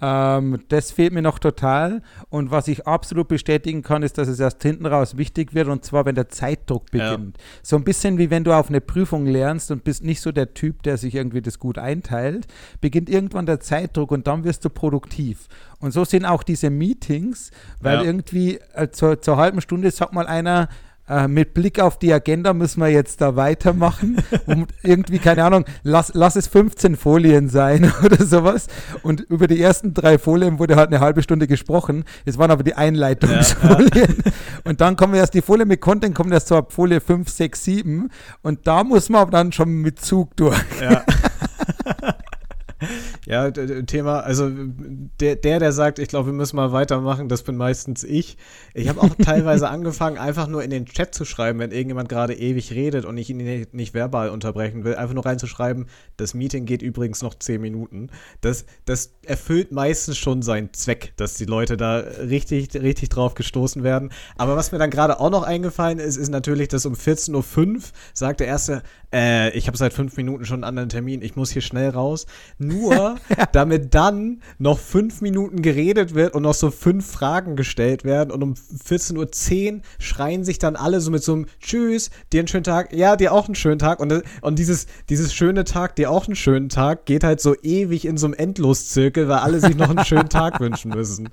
[0.00, 2.02] Ähm, das fehlt mir noch total.
[2.28, 5.84] Und was ich absolut bestätigen kann, ist, dass es erst hinten raus wichtig wird und
[5.84, 7.12] zwar, wenn der Zeitdruck Ja.
[7.12, 7.38] beginnt.
[7.62, 10.52] So ein bisschen wie wenn du auf eine Prüfung lernst und bist nicht so der
[10.54, 12.46] Typ, der sich irgendwie das gut einteilt,
[12.80, 15.48] beginnt irgendwann der Zeitdruck und dann wirst du produktiv.
[15.80, 17.50] Und so sind auch diese Meetings,
[17.80, 18.02] weil Ja.
[18.04, 20.68] irgendwie äh, zur, zur halben Stunde sagt mal einer,
[21.08, 24.16] äh, mit Blick auf die Agenda müssen wir jetzt da weitermachen.
[24.46, 28.66] Und irgendwie, keine Ahnung, lass, lass es 15 Folien sein oder sowas.
[29.02, 32.04] Und über die ersten drei Folien wurde halt eine halbe Stunde gesprochen.
[32.24, 34.16] Es waren aber die Einleitungsfolien.
[34.64, 38.10] Und dann kommen erst die Folie mit Content, kommt erst ab Folie 5, 6, 7.
[38.42, 40.58] Und da muss man aber dann schon mit Zug durch.
[40.80, 41.04] Ja.
[43.26, 47.56] ja, Thema, also der, der, der sagt, ich glaube, wir müssen mal weitermachen, das bin
[47.56, 48.36] meistens ich.
[48.74, 52.34] Ich habe auch teilweise angefangen, einfach nur in den Chat zu schreiben, wenn irgendjemand gerade
[52.34, 56.66] ewig redet und ich ihn nicht, nicht verbal unterbrechen will, einfach nur reinzuschreiben, das Meeting
[56.66, 58.10] geht übrigens noch 10 Minuten.
[58.40, 63.82] Das, das erfüllt meistens schon seinen Zweck, dass die Leute da richtig, richtig drauf gestoßen
[63.82, 64.10] werden.
[64.36, 67.82] Aber was mir dann gerade auch noch eingefallen ist, ist natürlich, dass um 14.05 Uhr
[68.14, 68.82] sagt der Erste,
[69.16, 72.26] äh, ich habe seit fünf Minuten schon einen anderen Termin, ich muss hier schnell raus.
[72.58, 73.16] Nur,
[73.52, 78.42] damit dann noch fünf Minuten geredet wird und noch so fünf Fragen gestellt werden und
[78.42, 82.64] um 14.10 Uhr schreien sich dann alle so mit so einem Tschüss, dir einen schönen
[82.64, 86.26] Tag, ja, dir auch einen schönen Tag und, und dieses, dieses schöne Tag, dir auch
[86.26, 89.88] einen schönen Tag, geht halt so ewig in so einem Endloszirkel, weil alle sich noch
[89.88, 91.30] einen schönen Tag wünschen müssen.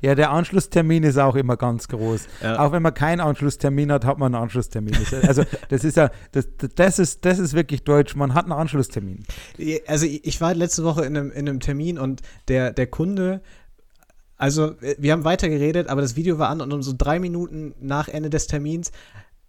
[0.00, 2.26] Ja, der Anschlusstermin ist auch immer ganz groß.
[2.42, 2.58] Ja.
[2.58, 4.96] Auch wenn man keinen Anschlusstermin hat, hat man einen Anschlusstermin.
[5.26, 8.14] Also das ist ja, das, das, ist, das ist wirklich deutsch.
[8.16, 9.24] Man hat einen Anschlusstermin.
[9.86, 13.40] Also ich war letzte Woche in einem, in einem Termin und der, der Kunde,
[14.36, 17.74] also wir haben weiter geredet, aber das Video war an und um so drei Minuten
[17.80, 18.92] nach Ende des Termins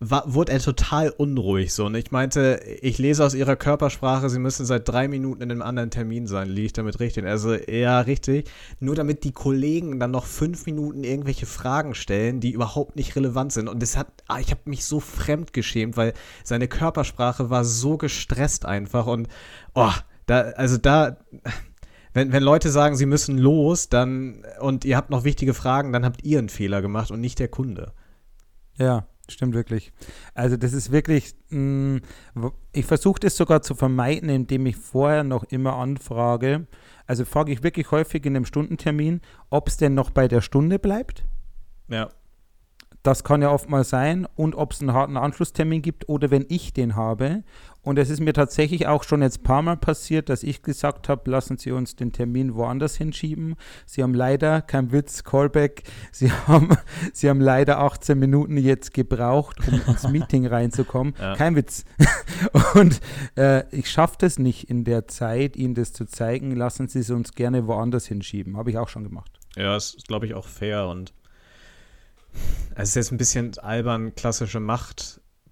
[0.01, 1.85] war, wurde er total unruhig so.
[1.85, 5.61] Und ich meinte, ich lese aus ihrer Körpersprache, sie müssen seit drei Minuten in einem
[5.61, 6.47] anderen Termin sein.
[6.47, 7.25] Liege ich damit richtig?
[7.25, 8.49] Also ja, richtig.
[8.79, 13.51] Nur damit die Kollegen dann noch fünf Minuten irgendwelche Fragen stellen, die überhaupt nicht relevant
[13.51, 13.67] sind.
[13.67, 16.13] Und das hat, ah, ich habe mich so fremd geschämt, weil
[16.45, 19.05] seine Körpersprache war so gestresst einfach.
[19.05, 19.27] Und
[19.73, 19.91] oh,
[20.27, 21.17] da, also da,
[22.13, 26.05] wenn, wenn Leute sagen, sie müssen los, dann und ihr habt noch wichtige Fragen, dann
[26.05, 27.91] habt ihr einen Fehler gemacht und nicht der Kunde.
[28.77, 29.91] Ja, stimmt wirklich.
[30.33, 31.99] Also das ist wirklich, mh,
[32.35, 36.67] wo- ich versuche das sogar zu vermeiden, indem ich vorher noch immer anfrage.
[37.05, 40.79] Also frage ich wirklich häufig in einem Stundentermin, ob es denn noch bei der Stunde
[40.79, 41.25] bleibt.
[41.87, 42.09] Ja.
[43.01, 44.27] Das kann ja oft mal sein.
[44.35, 47.43] Und ob es einen harten Anschlusstermin gibt oder wenn ich den habe.
[47.81, 51.07] Und es ist mir tatsächlich auch schon jetzt ein paar Mal passiert, dass ich gesagt
[51.07, 53.55] habe, lassen Sie uns den Termin woanders hinschieben.
[53.85, 56.69] Sie haben leider, kein Witz, Callback, Sie haben,
[57.13, 61.13] Sie haben leider 18 Minuten jetzt gebraucht, um ins Meeting reinzukommen.
[61.19, 61.35] Ja.
[61.35, 61.85] Kein Witz.
[62.73, 62.99] Und
[63.37, 66.55] äh, ich schaffe das nicht in der Zeit, Ihnen das zu zeigen.
[66.55, 68.57] Lassen Sie es uns gerne woanders hinschieben.
[68.57, 69.39] Habe ich auch schon gemacht.
[69.55, 71.13] Ja, ist, glaube ich, auch fair und
[72.75, 74.59] es ist jetzt ein bisschen albern, klassische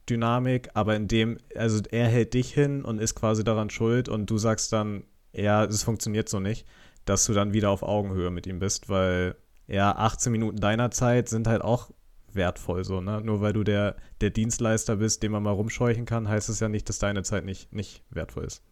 [0.08, 4.30] Machtdynamik, aber in dem, also er hält dich hin und ist quasi daran schuld und
[4.30, 5.04] du sagst dann,
[5.34, 6.66] ja, es funktioniert so nicht,
[7.06, 9.36] dass du dann wieder auf Augenhöhe mit ihm bist, weil
[9.68, 11.92] ja, 18 Minuten deiner Zeit sind halt auch
[12.32, 13.22] wertvoll so, ne?
[13.22, 16.70] Nur weil du der, der Dienstleister bist, den man mal rumscheuchen kann, heißt es ja
[16.70, 18.64] nicht, dass deine Zeit nicht, nicht wertvoll ist.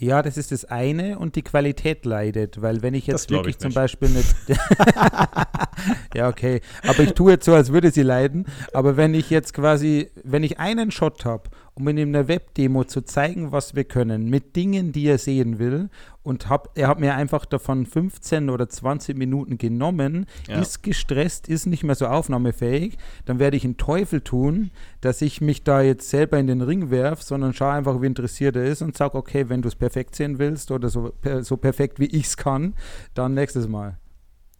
[0.00, 3.58] Ja, das ist das eine und die Qualität leidet, weil wenn ich jetzt wirklich ich
[3.58, 3.74] zum.
[3.74, 4.34] Beispiel nicht.
[6.14, 6.62] ja, okay.
[6.88, 8.46] Aber ich tue jetzt so, als würde sie leiden.
[8.72, 11.50] Aber wenn ich jetzt quasi, wenn ich einen Shot habe,
[11.80, 15.88] um in einer Webdemo zu zeigen, was wir können, mit Dingen, die er sehen will,
[16.22, 20.60] und hab, er hat mir einfach davon 15 oder 20 Minuten genommen, Ja.
[20.60, 24.70] ist gestresst, ist nicht mehr so aufnahmefähig, dann werde ich einen Teufel tun,
[25.00, 28.56] dass ich mich da jetzt selber in den Ring werfe, sondern schaue einfach, wie interessiert
[28.56, 31.98] er ist und sage, okay, wenn du es perfekt sehen willst oder so, so perfekt
[31.98, 32.74] wie ich es kann,
[33.14, 33.98] dann nächstes Mal.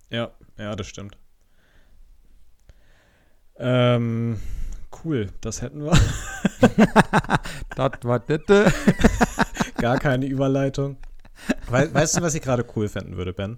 [0.09, 1.19] Ja, ja, das stimmt.
[3.59, 4.39] Ähm,
[5.05, 5.93] cool, das hätten wir.
[7.77, 8.41] Das war das.
[9.79, 10.97] Gar keine Überleitung.
[11.71, 13.57] Wei- weißt du, was ich gerade cool fänden würde, Ben?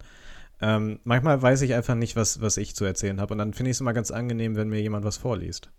[0.61, 3.35] Ähm, manchmal weiß ich einfach nicht, was, was ich zu erzählen habe.
[3.35, 5.71] Und dann finde ich es immer ganz angenehm, wenn mir jemand was vorliest.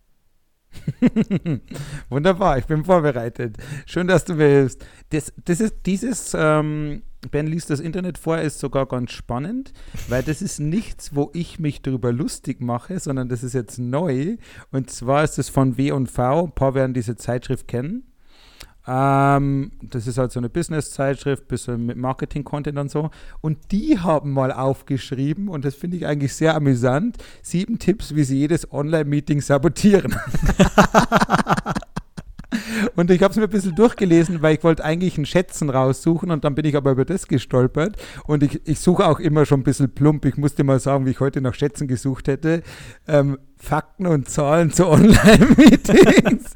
[2.09, 3.57] Wunderbar, ich bin vorbereitet.
[3.85, 4.85] Schön, dass du mir hilfst.
[5.11, 9.73] Das, das ist dieses, ähm, Ben liest das Internet vor, ist sogar ganz spannend,
[10.07, 14.37] weil das ist nichts, wo ich mich darüber lustig mache, sondern das ist jetzt neu.
[14.71, 18.03] Und zwar ist es von W&V, ein paar werden diese Zeitschrift kennen.
[18.85, 23.11] Ähm, das ist halt so eine Business-Zeitschrift, bisschen mit Marketing-Content und so.
[23.39, 28.23] Und die haben mal aufgeschrieben, und das finde ich eigentlich sehr amüsant, sieben Tipps, wie
[28.23, 30.15] sie jedes Online-Meeting sabotieren.
[32.95, 36.31] Und ich habe es mir ein bisschen durchgelesen, weil ich wollte eigentlich ein Schätzen raussuchen
[36.31, 37.97] und dann bin ich aber über das gestolpert.
[38.25, 40.25] Und ich, ich suche auch immer schon ein bisschen plump.
[40.25, 42.63] Ich musste mal sagen, wie ich heute nach Schätzen gesucht hätte.
[43.07, 46.53] Ähm, Fakten und Zahlen zu Online-Meetings.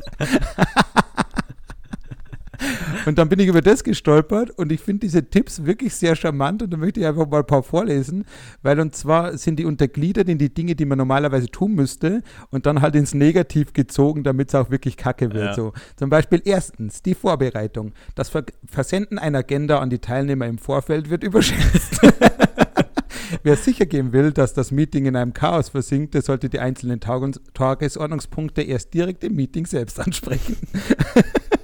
[3.06, 6.62] Und dann bin ich über das gestolpert und ich finde diese Tipps wirklich sehr charmant
[6.62, 8.26] und da möchte ich einfach mal ein paar vorlesen,
[8.62, 12.66] weil und zwar sind die untergliedert in die Dinge, die man normalerweise tun müsste und
[12.66, 15.48] dann halt ins Negativ gezogen, damit es auch wirklich kacke wird.
[15.48, 15.54] Ja.
[15.54, 15.74] So.
[15.96, 17.94] Zum Beispiel erstens die Vorbereitung.
[18.16, 22.02] Das Ver Versenden einer Agenda an die Teilnehmer im Vorfeld wird überschätzt.
[23.44, 27.00] Wer sicher gehen will, dass das Meeting in einem Chaos versinkt, der sollte die einzelnen
[27.00, 30.58] Tagesordnungspunkte erst direkt im Meeting selbst ansprechen.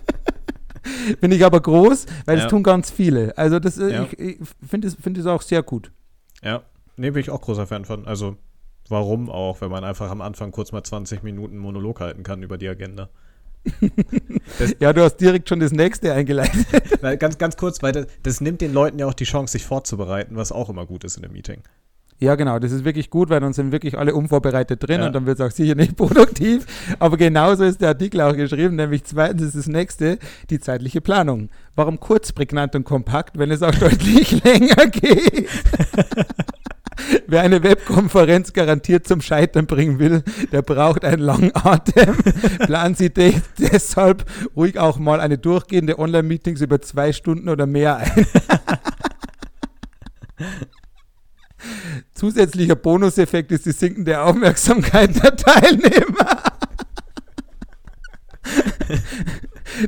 [1.19, 2.43] Finde ich aber groß, weil ja.
[2.43, 3.37] das tun ganz viele.
[3.37, 4.03] Also das, äh, ja.
[4.03, 5.91] ich, ich finde es find auch sehr gut.
[6.41, 6.63] Ja,
[6.97, 8.05] nee, bin ich auch großer Fan von.
[8.05, 8.37] Also
[8.89, 12.57] warum auch, wenn man einfach am Anfang kurz mal 20 Minuten Monolog halten kann über
[12.57, 13.09] die Agenda.
[14.59, 16.65] Das, ja, du hast direkt schon das nächste eingeleitet.
[17.01, 19.65] Na, ganz, ganz kurz, weil das, das, nimmt den Leuten ja auch die Chance, sich
[19.65, 21.61] vorzubereiten, was auch immer gut ist in einem Meeting.
[22.23, 25.07] Ja, genau, das ist wirklich gut, weil dann sind wirklich alle unvorbereitet drin ja.
[25.07, 26.65] und dann wird es auch sicher nicht produktiv.
[26.97, 30.19] Aber genauso ist der Artikel auch geschrieben, nämlich zweitens ist das nächste
[30.49, 31.49] die zeitliche Planung.
[31.75, 35.49] Warum kurz, prägnant und kompakt, wenn es auch deutlich länger geht?
[37.27, 42.15] Wer eine Webkonferenz garantiert zum Scheitern bringen will, der braucht einen langen Atem.
[42.59, 44.23] Planen Sie de deshalb
[44.55, 48.25] ruhig auch mal eine durchgehende Online-Meetings über zwei Stunden oder mehr ein.
[52.13, 56.43] Zusätzlicher Bonuseffekt ist die sinkende Aufmerksamkeit der Teilnehmer.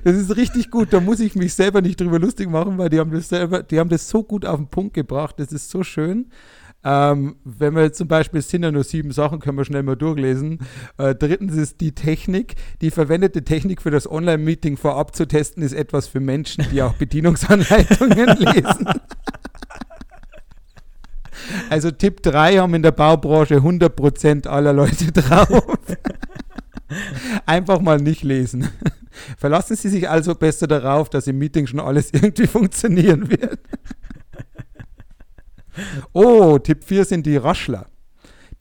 [0.04, 0.94] Das ist richtig gut.
[0.94, 3.80] Da muss ich mich selber nicht drüber lustig machen, weil die haben das selber, die
[3.80, 5.36] haben das so gut auf den Punkt gebracht.
[5.38, 6.32] Das ist so schön.
[6.88, 9.82] Ähm, wenn wir jetzt zum Beispiel, es sind ja nur sieben Sachen, können wir schnell
[9.82, 10.60] mal durchlesen.
[11.00, 12.56] Äh, drittens ist die Technik.
[12.82, 16.94] Die verwendete Technik für das Online-Meeting vorab zu testen, ist etwas für Menschen, die auch
[17.00, 18.88] Bedienungsanleitungen lesen.
[21.70, 25.64] Also Tipp 3 haben in der Baubranche 100% aller Leute drauf.
[27.46, 28.70] Einfach mal nicht lesen.
[29.38, 33.60] Verlassen Sie sich also besser darauf, dass im Meeting schon alles irgendwie funktionieren wird.
[36.14, 37.88] Oh, Tipp 4 sind die Raschler.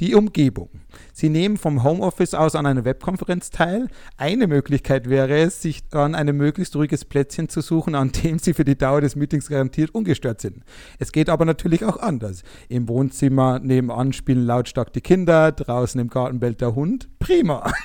[0.01, 0.71] Die Umgebung.
[1.17, 3.87] Sie nehmen vom Homeoffice aus an einer Webkonferenz teil.
[4.17, 8.53] Eine Möglichkeit wäre es, sich dann ein möglichst ruhiges Plätzchen zu suchen, an dem Sie
[8.53, 10.65] für die Dauer des Meetings garantiert ungestört sind.
[10.99, 12.43] Es geht aber natürlich auch anders.
[12.69, 17.09] Im Wohnzimmer nebenan spielen lautstark die Kinder, draußen im Garten bellt der Hund.
[17.21, 17.71] Prima.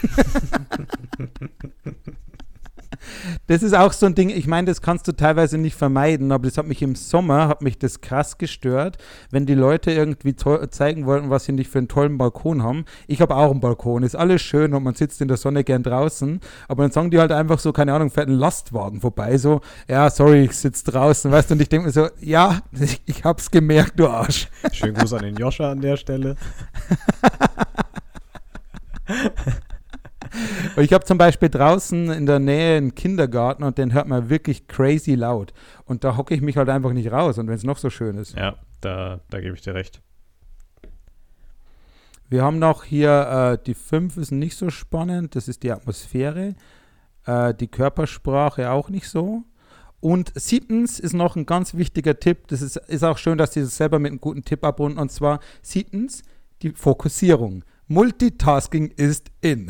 [3.47, 6.45] das ist auch so ein Ding, ich meine, das kannst du teilweise nicht vermeiden, aber
[6.47, 8.97] das hat mich im Sommer, hat mich das krass gestört,
[9.31, 12.85] wenn die Leute irgendwie zeigen wollten, was sie nicht für einen tollen Balkon haben.
[13.07, 15.83] Ich habe auch einen Balkon, ist alles schön und man sitzt in der Sonne gern
[15.83, 19.61] draußen, aber dann sagen die halt einfach so, keine Ahnung, fährt ein Lastwagen vorbei, so,
[19.87, 23.23] ja, sorry, ich sitze draußen, weißt du, und ich denke mir so, ja, ich, ich
[23.23, 24.47] hab's gemerkt, du Arsch.
[24.71, 26.35] Schönen Gruß an den Joscha an der Stelle.
[30.77, 34.67] ich habe zum Beispiel draußen in der Nähe einen Kindergarten und den hört man wirklich
[34.67, 35.53] crazy laut.
[35.85, 38.17] Und da hocke ich mich halt einfach nicht raus und wenn es noch so schön
[38.17, 38.35] ist.
[38.37, 40.01] Ja, da, da gebe ich dir recht.
[42.29, 46.55] Wir haben noch hier, äh, die 5 ist nicht so spannend, das ist die Atmosphäre.
[47.25, 49.43] Äh, die Körpersprache auch nicht so.
[49.99, 53.61] Und siebtens ist noch ein ganz wichtiger Tipp, das ist, ist auch schön, dass sie
[53.61, 56.23] das selber mit einem guten Tipp abrunden, und zwar siebtens
[56.61, 57.65] die Fokussierung.
[57.89, 59.69] Multitasking ist in.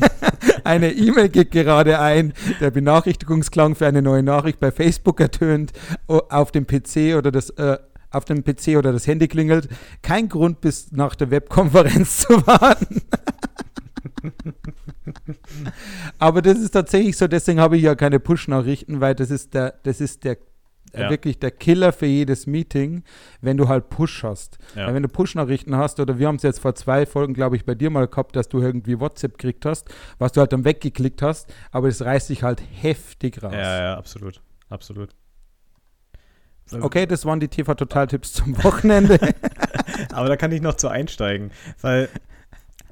[0.64, 5.72] eine E-Mail geht gerade ein, der Benachrichtigungsklang für eine neue Nachricht bei Facebook ertönt,
[6.06, 7.78] auf dem PC oder das äh,
[8.10, 9.68] auf dem PC oder das Handy klingelt.
[10.02, 13.02] Kein Grund, bis nach der Webkonferenz zu warten.
[16.18, 19.74] Aber das ist tatsächlich so, deswegen habe ich ja keine Push-Nachrichten, weil das ist der,
[19.82, 20.38] das ist der
[20.94, 21.10] ja.
[21.10, 23.02] wirklich der Killer für jedes Meeting,
[23.40, 24.58] wenn du halt Push hast.
[24.74, 24.92] Ja.
[24.92, 27.74] wenn du Push-Nachrichten hast, oder wir haben es jetzt vor zwei Folgen, glaube ich, bei
[27.74, 31.52] dir mal gehabt, dass du irgendwie WhatsApp gekriegt hast, was du halt dann weggeklickt hast,
[31.70, 33.52] aber das reißt sich halt heftig raus.
[33.52, 34.40] Ja, ja, absolut.
[34.70, 35.10] Absolut.
[36.70, 39.18] Okay, das waren die TV-Total-Tipps zum Wochenende.
[40.12, 42.08] aber da kann ich noch zu einsteigen, weil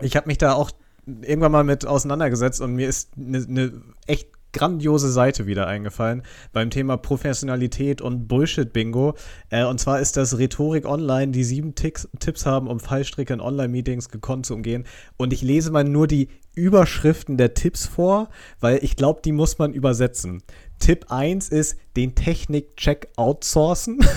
[0.01, 0.70] ich habe mich da auch
[1.07, 6.71] irgendwann mal mit auseinandergesetzt und mir ist eine ne echt grandiose Seite wieder eingefallen beim
[6.71, 9.15] Thema Professionalität und Bullshit-Bingo.
[9.51, 13.41] Äh, und zwar ist das Rhetorik Online, die sieben Ticks, Tipps haben, um Fallstricke in
[13.41, 14.85] Online-Meetings gekonnt zu umgehen.
[15.17, 18.31] Und ich lese mal nur die Überschriften der Tipps vor,
[18.61, 20.43] weil ich glaube, die muss man übersetzen.
[20.79, 24.01] Tipp 1 ist, den Technik-Check outsourcen.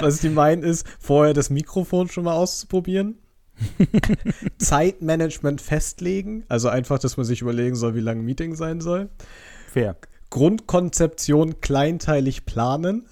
[0.00, 3.18] Was die meinen ist, vorher das Mikrofon schon mal auszuprobieren.
[4.58, 9.08] Zeitmanagement festlegen, also einfach, dass man sich überlegen soll, wie lang ein Meeting sein soll.
[9.70, 9.96] Fair.
[10.30, 13.06] Grundkonzeption kleinteilig planen.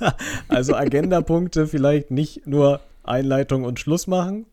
[0.48, 4.46] also Agendapunkte vielleicht nicht nur Einleitung und Schluss machen.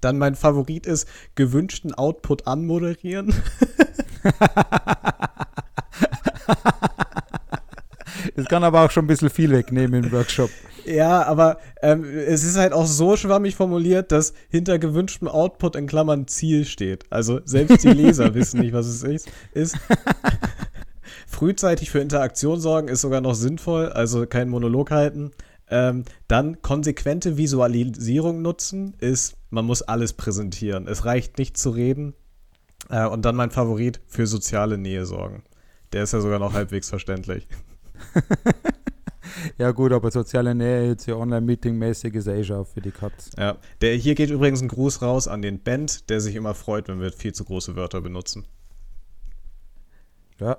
[0.00, 3.34] Dann mein Favorit ist gewünschten Output anmoderieren.
[8.36, 10.50] Das kann aber auch schon ein bisschen viel wegnehmen im Workshop.
[10.84, 15.86] Ja, aber ähm, es ist halt auch so schwammig formuliert, dass hinter gewünschtem Output in
[15.86, 17.10] Klammern Ziel steht.
[17.10, 19.28] Also selbst die Leser wissen nicht, was es ist.
[19.52, 19.76] ist.
[21.26, 25.32] Frühzeitig für Interaktion sorgen ist sogar noch sinnvoll, also kein Monolog halten.
[25.68, 30.86] Ähm, dann konsequente Visualisierung nutzen ist, man muss alles präsentieren.
[30.86, 32.14] Es reicht nicht zu reden.
[32.90, 35.42] Äh, und dann mein Favorit, für soziale Nähe sorgen.
[35.92, 37.48] Der ist ja sogar noch halbwegs verständlich.
[39.58, 43.30] Ja gut, aber soziale Nähe jetzt ja Online-Meeting-mäßig ist eh schon für die Katz.
[43.38, 46.88] Ja, der, hier geht übrigens ein Gruß raus an den Band, der sich immer freut,
[46.88, 48.46] wenn wir viel zu große Wörter benutzen.
[50.40, 50.56] Ja.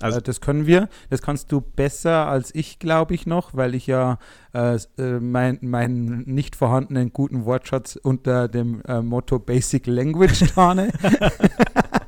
[0.00, 0.88] Also- Also das können wir.
[1.10, 4.18] Das kannst du besser als ich, glaube ich, noch, weil ich ja
[4.52, 10.92] äh, äh, meinen mein nicht vorhandenen guten Wortschatz unter dem äh, Motto Basic Language tarne.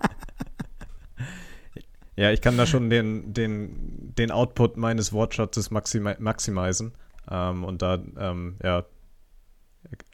[2.17, 6.93] Ja, ich kann da schon den, den, den Output meines Wortschatzes maximi maximisen.
[7.31, 8.85] Ähm, und da, ähm, ja.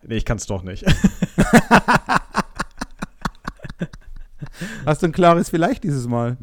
[0.02, 0.86] Nee, ich kann es doch nicht.
[4.86, 6.38] Hast du ein klares Vielleicht dieses Mal?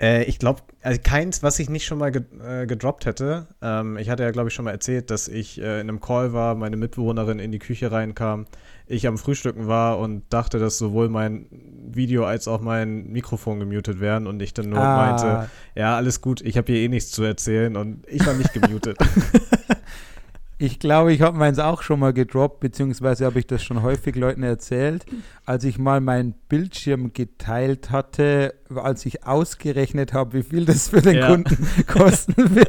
[0.00, 3.46] Äh, ich glaube, also keins, was ich nicht schon mal ge äh, gedroppt hätte.
[3.60, 6.32] Ähm, ich hatte ja, glaube ich, schon mal erzählt, dass ich äh, in einem Call
[6.32, 8.46] war, meine Mitbewohnerin in die Küche reinkam,
[8.86, 11.46] ich am Frühstücken war und dachte, dass sowohl mein
[11.94, 14.96] Video als auch mein Mikrofon gemutet wären und ich dann nur Ah.
[14.96, 18.52] meinte, ja, alles gut, ich habe hier eh nichts zu erzählen und ich war nicht
[18.52, 18.96] gemutet.
[20.58, 24.14] Ich glaube, ich habe meins auch schon mal gedroppt, beziehungsweise habe ich das schon häufig
[24.14, 25.04] Leuten erzählt,
[25.44, 31.02] als ich mal meinen Bildschirm geteilt hatte, als ich ausgerechnet habe, wie viel das für
[31.02, 31.26] den Ja.
[31.26, 32.68] Kunden kosten wird.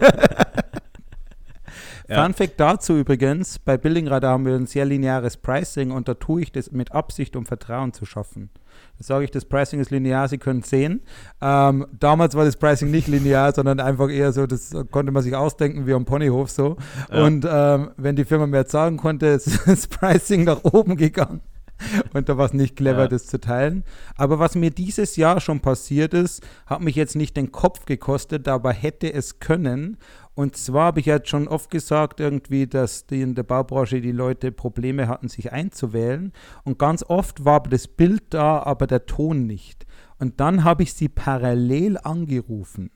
[2.08, 2.24] Ja.
[2.24, 6.16] Fun Fact dazu übrigens, bei Building Radar haben wir ein sehr lineares Pricing und da
[6.16, 8.50] tue ich das mit Absicht, um Vertrauen zu schaffen.
[8.98, 11.02] Da sage ich, das Pricing ist linear, Sie können es sehen.
[11.42, 15.36] Ähm, damals war das Pricing nicht linear, sondern einfach eher so, das konnte man sich
[15.36, 16.78] ausdenken wie am Ponyhof so.
[17.12, 17.24] Ja.
[17.24, 21.42] Und ähm, wenn die Firma mehr zahlen konnte, ist das Pricing nach oben gegangen.
[22.14, 23.08] Und da war es nicht clever, Ja.
[23.08, 23.84] das zu teilen.
[24.16, 28.48] Aber was mir dieses Jahr schon passiert ist, hat mich jetzt nicht den Kopf gekostet,
[28.48, 29.98] aber hätte es können.
[30.36, 34.12] Und zwar habe ich jetzt schon oft gesagt, irgendwie, dass die in der Baubranche die
[34.12, 36.32] Leute Probleme hatten, sich einzuwählen.
[36.64, 39.86] Und ganz oft war das Bild da, aber der Ton nicht.
[40.18, 42.90] Und dann habe ich sie parallel angerufen.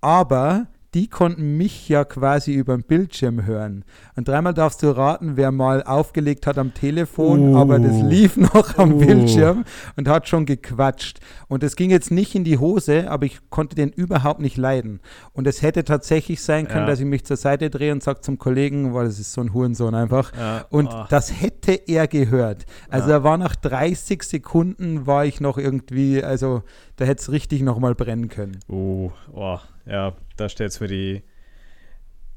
[0.00, 0.66] Aber
[0.96, 3.84] die konnten mich ja quasi über den Bildschirm hören.
[4.16, 7.58] Und dreimal darfst du raten, wer mal aufgelegt hat am Telefon, Uh.
[7.58, 8.98] aber das lief noch am Uh.
[9.00, 9.64] Bildschirm
[9.96, 11.20] und hat schon gequatscht.
[11.48, 15.00] Und es ging jetzt nicht in die Hose, aber ich konnte den überhaupt nicht leiden.
[15.34, 16.86] Und es hätte tatsächlich sein können, Ja.
[16.86, 19.52] dass ich mich zur Seite drehe und sage zum Kollegen, weil das ist so ein
[19.52, 20.32] Hurensohn einfach.
[20.34, 21.04] Ja, Und oh.
[21.10, 22.64] das hätte er gehört.
[22.88, 23.16] Also Ja.
[23.16, 26.62] er war nach 30 Sekunden, war ich noch irgendwie, also
[26.96, 28.60] da hätte es richtig nochmal brennen können.
[28.66, 31.22] Uh, oh, ja, da stellt mir die,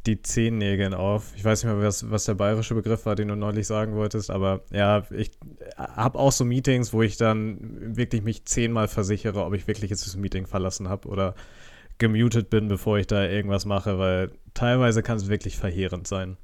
[0.06, 1.34] die Zehennägeln auf.
[1.36, 4.32] Ich weiß nicht mehr, was, was der bayerische Begriff war, den du neulich sagen wolltest,
[4.32, 5.32] aber ja, ich
[5.78, 7.58] habe auch so Meetings, wo ich dann
[7.98, 11.36] wirklich mich zehnmal versichere, ob ich wirklich jetzt das Meeting verlassen habe oder
[11.98, 16.38] gemutet bin, bevor ich da irgendwas mache, weil teilweise kann es wirklich verheerend sein.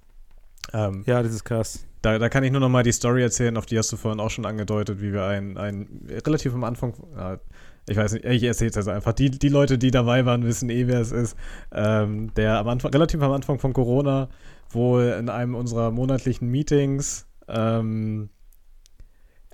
[0.73, 1.85] Ähm, Ja, das ist krass.
[2.01, 4.19] da, da kann ich nur noch mal die Story erzählen, auf die hast du vorhin
[4.19, 5.87] auch schon angedeutet, wie wir ein, ein
[6.25, 7.39] relativ am Anfang, ja,
[7.87, 9.13] ich weiß nicht, ich erzähle es jetzt einfach.
[9.13, 11.37] Die, die Leute, die dabei waren, wissen eh, wer es ist.
[11.71, 14.29] Ähm, der am Anfang, relativ am Anfang von Corona,
[14.69, 18.29] wohl in einem unserer monatlichen Meetings ähm,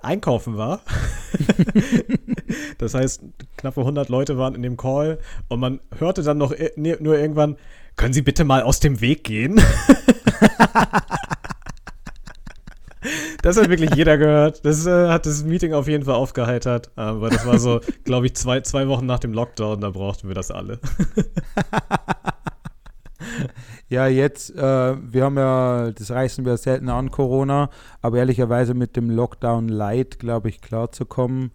[0.01, 0.82] einkaufen war.
[2.77, 3.21] das heißt,
[3.57, 5.19] knappe 100 Leute waren in dem Call
[5.49, 7.57] und man hörte dann noch ne- nur irgendwann,
[7.97, 9.59] können Sie bitte mal aus dem Weg gehen?
[13.41, 14.63] Das hat wirklich jeder gehört.
[14.65, 16.91] Das äh, hat das Meeting auf jeden Fall aufgeheitert.
[16.95, 20.35] weil das war so, glaube ich, zwei, zwei Wochen nach dem Lockdown, da brauchten wir
[20.35, 20.79] das alle.
[23.91, 27.69] Ja, jetzt, äh, wir haben ja, das reißen wir selten an, Corona,
[28.01, 31.51] aber ehrlicherweise mit dem Lockdown Light, glaube ich, klarzukommen.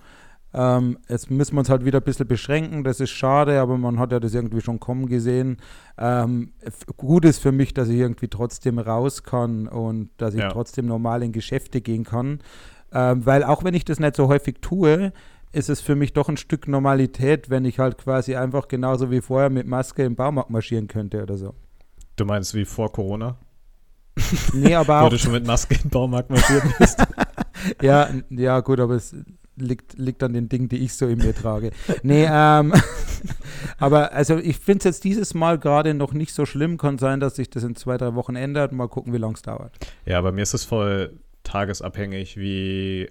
[0.55, 3.99] Ähm, jetzt müssen wir uns halt wieder ein bisschen beschränken, das ist schade, aber man
[3.99, 5.59] hat ja das irgendwie schon kommen gesehen.
[5.99, 6.53] Ähm,
[6.97, 10.49] gut ist für mich, dass ich irgendwie trotzdem raus kann und dass ich Ja.
[10.51, 12.41] trotzdem normal in Geschäfte gehen kann.
[12.93, 15.13] Ähm, weil auch wenn ich das nicht so häufig tue,
[15.53, 19.21] ist es für mich doch ein Stück Normalität, wenn ich halt quasi einfach genauso wie
[19.21, 21.55] vorher mit Maske im Baumarkt marschieren könnte oder so.
[22.17, 23.37] Du meinst wie vor Corona?
[24.55, 25.11] Nee, aber Wo auch.
[25.11, 26.99] du schon mit Maske im Baumarkt marschiert bist.
[27.83, 29.15] Ja, ja, gut, aber es
[29.57, 31.71] liegt, liegt an den Dingen, die ich so in mir trage.
[32.03, 32.73] Nee, ähm,
[33.79, 36.79] aber also ich finde es jetzt dieses Mal gerade noch nicht so schlimm.
[36.79, 38.73] Kann sein, dass sich das in zwei, drei Wochen ändert.
[38.73, 39.73] Mal gucken, wie lange es dauert.
[40.05, 43.09] Ja, bei mir ist es voll tagesabhängig, wie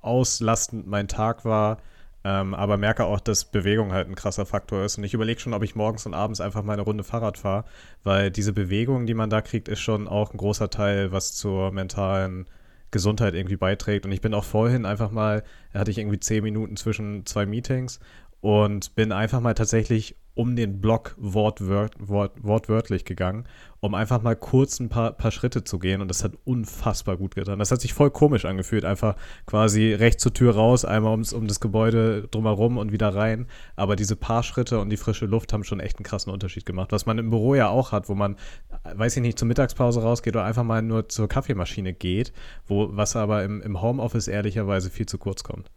[0.00, 1.78] auslastend mein Tag war.
[2.24, 4.96] Ähm, aber merke auch, dass Bewegung halt ein krasser Faktor ist.
[4.96, 7.64] Und ich überlege schon, ob ich morgens und abends einfach mal eine Runde Fahrrad fahre,
[8.04, 11.72] weil diese Bewegung, die man da kriegt, ist schon auch ein großer Teil, was zur
[11.72, 12.46] mentalen
[12.92, 14.06] Gesundheit irgendwie beiträgt.
[14.06, 15.42] Und ich bin auch vorhin einfach mal,
[15.74, 17.98] hatte ich irgendwie zehn Minuten zwischen zwei Meetings
[18.40, 23.44] und bin einfach mal tatsächlich um den Block wortwört, wort, wortwörtlich gegangen,
[23.80, 26.00] um einfach mal kurz ein paar, paar Schritte zu gehen.
[26.00, 27.58] Und das hat unfassbar gut getan.
[27.58, 28.84] Das hat sich voll komisch angefühlt.
[28.84, 33.46] Einfach quasi rechts zur Tür raus, einmal ums, um das Gebäude drumherum und wieder rein.
[33.76, 36.92] Aber diese paar Schritte und die frische Luft haben schon echt einen krassen Unterschied gemacht.
[36.92, 38.36] Was man im Büro ja auch hat, wo man,
[38.84, 42.32] weiß ich nicht, zur Mittagspause rausgeht oder einfach mal nur zur Kaffeemaschine geht,
[42.66, 45.70] wo, was aber im, im Homeoffice ehrlicherweise viel zu kurz kommt.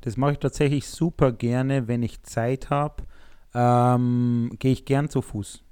[0.00, 3.04] Das mache ich tatsächlich super gerne, wenn ich Zeit habe.
[3.58, 5.64] Ähm, gehe ich gern zu Fuß.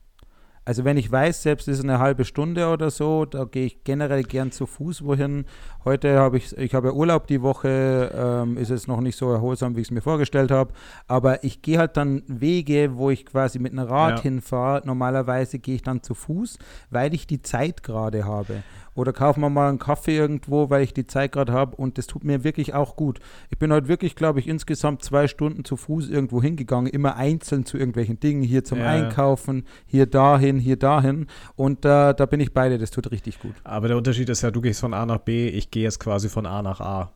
[0.64, 4.22] Also wenn ich weiß, selbst ist eine halbe Stunde oder so, da gehe ich generell
[4.22, 5.44] gern zu Fuß wohin.
[5.84, 9.30] Heute habe ich, ich habe ja Urlaub die Woche, ähm, ist es noch nicht so
[9.30, 10.72] erholsam, wie ich es mir vorgestellt habe.
[11.08, 14.22] Aber ich gehe halt dann Wege, wo ich quasi mit einem Rad Ja.
[14.22, 14.82] hinfahre.
[14.86, 16.58] Normalerweise gehe ich dann zu Fuß,
[16.90, 18.62] weil ich die Zeit gerade habe.
[18.96, 22.06] Oder kaufen wir mal einen Kaffee irgendwo, weil ich die Zeit gerade habe und das
[22.06, 23.18] tut mir wirklich auch gut.
[23.50, 27.66] Ich bin heute wirklich, glaube ich, insgesamt zwei Stunden zu Fuß irgendwo hingegangen, immer einzeln
[27.66, 28.86] zu irgendwelchen Dingen, hier zum Ja.
[28.86, 31.26] Einkaufen, hier dahin, hier dahin
[31.56, 33.54] und äh, da bin ich beide, das tut richtig gut.
[33.64, 36.28] Aber der Unterschied ist ja, du gehst von A nach B, ich gehe jetzt quasi
[36.28, 37.12] von A nach A.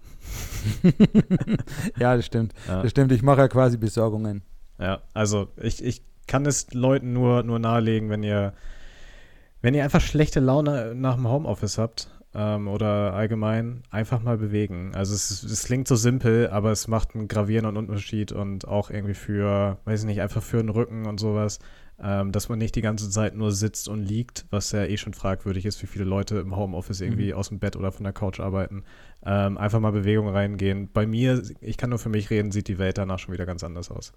[1.98, 2.52] Ja, das stimmt.
[2.66, 2.82] Ja.
[2.82, 4.42] Das stimmt, ich mache ja quasi Besorgungen.
[4.78, 8.52] Ja, also ich, ich kann es Leuten nur, nur nahelegen, wenn ihr,
[9.62, 14.92] wenn ihr einfach schlechte Laune nach dem Homeoffice habt ähm, oder allgemein, einfach mal bewegen.
[14.94, 19.14] Also es, es klingt so simpel, aber es macht einen gravierenden Unterschied und auch irgendwie
[19.14, 21.60] für, weiß ich nicht, einfach für den Rücken und sowas,
[22.02, 25.14] ähm, dass man nicht die ganze Zeit nur sitzt und liegt, was ja eh schon
[25.14, 28.40] fragwürdig ist, wie viele Leute im Homeoffice irgendwie aus dem Bett oder von der Couch
[28.40, 28.84] arbeiten.
[29.24, 30.88] Ähm, einfach mal Bewegung reingehen.
[30.92, 33.64] Bei mir, ich kann nur für mich reden, sieht die Welt danach schon wieder ganz
[33.64, 34.12] anders aus.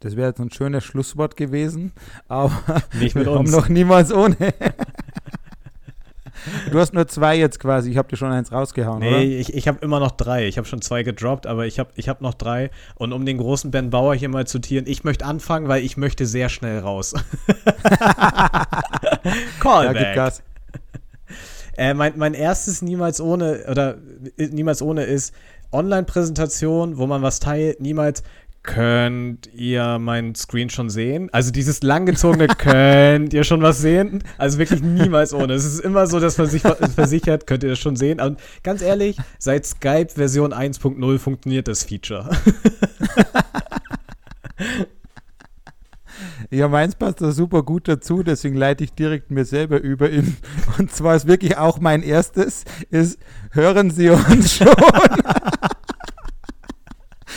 [0.00, 1.92] Das wäre jetzt ein schönes Schlusswort gewesen,
[2.28, 3.50] aber Nicht mit uns.
[3.50, 4.36] noch niemals ohne.
[6.70, 9.18] Du hast nur zwei jetzt quasi, ich habe dir schon eins rausgehauen, oder?
[9.18, 10.46] Nee, ich, ich habe immer noch drei.
[10.46, 12.70] Ich habe schon zwei gedroppt, aber ich habe ich hab noch drei.
[12.94, 15.96] Und um den großen Ben Bauer hier mal zu tieren, ich möchte anfangen, weil ich
[15.96, 17.14] möchte sehr schnell raus.
[19.26, 20.14] Ja, gib Callback.
[20.14, 20.42] Gas.
[21.76, 23.96] äh, mein, mein erstes niemals ohne oder
[24.36, 25.34] äh, niemals ohne ist
[25.72, 28.22] Online-Präsentation, wo man was teilt, niemals
[28.66, 31.30] könnt ihr meinen Screen schon sehen?
[31.32, 34.22] Also dieses langgezogene könnt ihr schon was sehen?
[34.36, 35.54] Also wirklich niemals ohne.
[35.54, 38.20] Es ist immer so, dass man sich ver- versichert, könnt ihr das schon sehen.
[38.20, 42.28] Und ganz ehrlich, seit Skype Version 1.0 funktioniert das Feature.
[46.50, 50.36] Ja, meins passt da super gut dazu, deswegen leite ich direkt mir selber über in.
[50.78, 53.18] Und zwar ist wirklich auch mein erstes, ist,
[53.50, 54.68] hören Sie uns schon.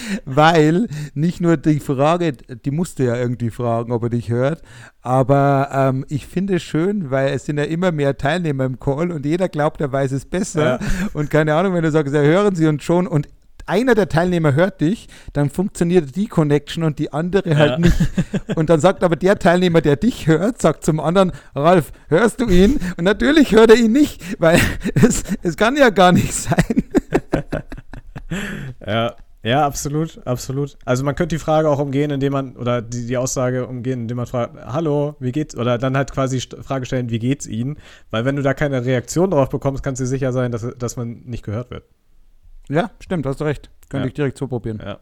[0.26, 4.62] Weil nicht nur die Frage, die musste ja irgendwie fragen, ob er dich hört,
[5.01, 9.12] aber ähm, ich finde es schön, weil es sind ja immer mehr Teilnehmer im Call
[9.12, 10.64] und jeder glaubt, er weiß es besser.
[10.64, 10.80] Ja.
[11.14, 13.28] Und keine Ahnung, wenn du sagst, ja, hören Sie uns schon und
[13.66, 17.78] einer der Teilnehmer hört dich, dann funktioniert die Connection und die andere halt Ja.
[17.78, 17.95] nicht.
[18.55, 22.47] Und dann sagt aber der Teilnehmer, der dich hört, sagt zum anderen, Ralf, hörst du
[22.47, 22.80] ihn?
[22.97, 24.60] Und natürlich hört er ihn nicht, weil
[24.95, 26.84] es, es kann ja gar nicht sein.
[28.86, 30.77] Ja, ja, absolut, absolut.
[30.85, 34.17] Also man könnte die Frage auch umgehen, indem man, oder die, die Aussage umgehen, indem
[34.17, 35.55] man fragt, hallo, wie geht's?
[35.55, 37.77] Oder dann halt quasi st- Frage stellen, wie geht's Ihnen?
[38.11, 41.21] Weil wenn du da keine Reaktion drauf bekommst, kannst du sicher sein, dass, dass man
[41.25, 41.83] nicht gehört wird.
[42.69, 43.69] Ja, stimmt, hast du recht.
[43.89, 44.07] Könnte Ja.
[44.09, 44.79] ich direkt so probieren.
[44.85, 44.99] Ja.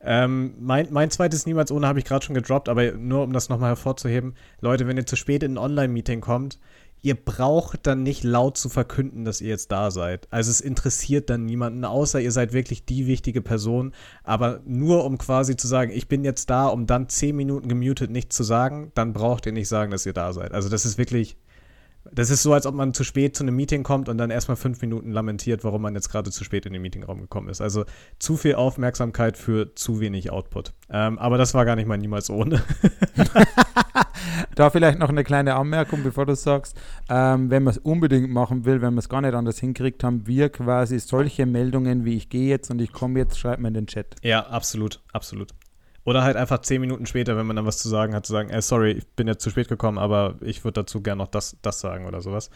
[0.00, 3.48] Ähm, mein, mein zweites Niemals ohne habe ich gerade schon gedroppt, aber nur um das
[3.48, 4.34] nochmal hervorzuheben.
[4.60, 6.58] Leute, wenn ihr zu spät in ein Online-Meeting kommt,
[7.06, 10.26] ihr braucht dann nicht laut zu verkünden, dass ihr jetzt da seid.
[10.32, 13.92] Also es interessiert dann niemanden, außer ihr seid wirklich die wichtige Person.
[14.24, 18.10] Aber nur um quasi zu sagen, ich bin jetzt da, um dann zehn Minuten gemutet
[18.10, 20.52] nichts zu sagen, dann braucht ihr nicht sagen, dass ihr da seid.
[20.52, 21.36] Also das ist wirklich,
[22.12, 24.56] das ist so, als ob man zu spät zu einem Meeting kommt und dann erstmal
[24.56, 27.60] fünf Minuten lamentiert, warum man jetzt gerade zu spät in den Meetingraum gekommen ist.
[27.60, 27.84] Also
[28.18, 30.72] zu viel Aufmerksamkeit für zu wenig Output.
[30.90, 32.62] Ähm, aber das war gar nicht mal niemals ohne.
[34.54, 36.78] Da vielleicht noch eine kleine Anmerkung, bevor du sagst.
[37.08, 40.26] Ähm, wenn man es unbedingt machen will, wenn man es gar nicht anders hinkriegt, haben
[40.26, 43.74] wir quasi solche Meldungen wie ich gehe jetzt und ich komme jetzt, schreibt mir in
[43.74, 44.16] den Chat.
[44.22, 45.52] Ja, absolut, absolut.
[46.06, 48.48] Oder halt einfach zehn Minuten später, wenn man dann was zu sagen hat, zu sagen,
[48.48, 51.56] äh, sorry, ich bin jetzt zu spät gekommen, aber ich würde dazu gerne noch das,
[51.62, 52.48] das sagen oder sowas.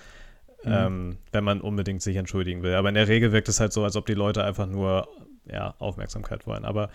[0.64, 0.72] Mhm.
[0.72, 2.74] Ähm, wenn man unbedingt sich entschuldigen will.
[2.74, 5.08] Aber in der Regel wirkt es halt so, als ob die Leute einfach nur
[5.50, 6.64] ja, Aufmerksamkeit wollen.
[6.64, 6.90] Aber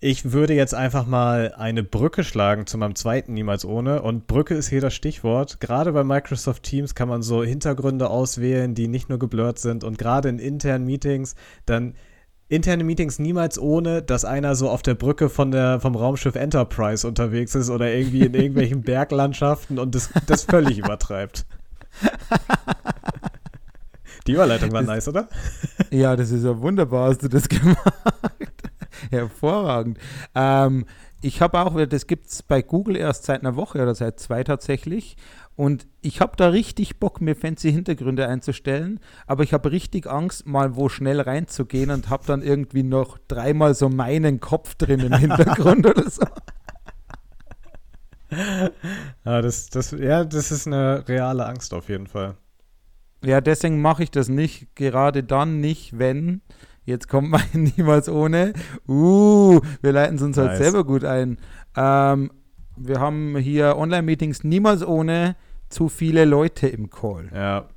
[0.00, 4.02] ich würde jetzt einfach mal eine Brücke schlagen zu meinem zweiten Niemals ohne.
[4.02, 5.60] Und Brücke ist hier das Stichwort.
[5.60, 9.84] Gerade bei Microsoft Teams kann man so Hintergründe auswählen, die nicht nur geblurrt sind.
[9.84, 11.94] Und gerade in internen Meetings, dann
[12.48, 17.06] interne Meetings niemals ohne, dass einer so auf der Brücke von der, vom Raumschiff Enterprise
[17.06, 21.46] unterwegs ist oder irgendwie in irgendwelchen Berglandschaften und das, das völlig übertreibt.
[24.26, 25.28] Die Überleitung war das, nice, oder?
[25.90, 27.78] Ja, das ist ja wunderbar, hast du das gemacht.
[29.10, 29.98] Hervorragend.
[30.34, 30.84] Ähm,
[31.20, 34.44] ich habe auch, das gibt es bei Google erst seit einer Woche oder seit zwei
[34.44, 35.16] tatsächlich.
[35.58, 40.46] Und ich habe da richtig Bock, mir fancy Hintergründe einzustellen, aber ich habe richtig Angst,
[40.46, 45.12] mal wo schnell reinzugehen und habe dann irgendwie noch dreimal so meinen Kopf drin im
[45.14, 46.24] Hintergrund oder so.
[48.30, 52.36] Ja das, das, ja, das ist eine reale Angst auf jeden Fall.
[53.24, 56.40] Ja, deswegen mache ich das nicht, gerade dann nicht, wenn
[56.84, 58.52] Jetzt kommt mein niemals ohne.
[58.86, 60.60] Uh, wir leiten es uns halt nice.
[60.60, 61.36] halt selber gut ein.
[61.76, 62.30] Ähm,
[62.76, 65.34] wir haben hier Online-Meetings niemals ohne
[65.68, 67.30] zu viele Leute im Call.
[67.34, 67.68] Ja.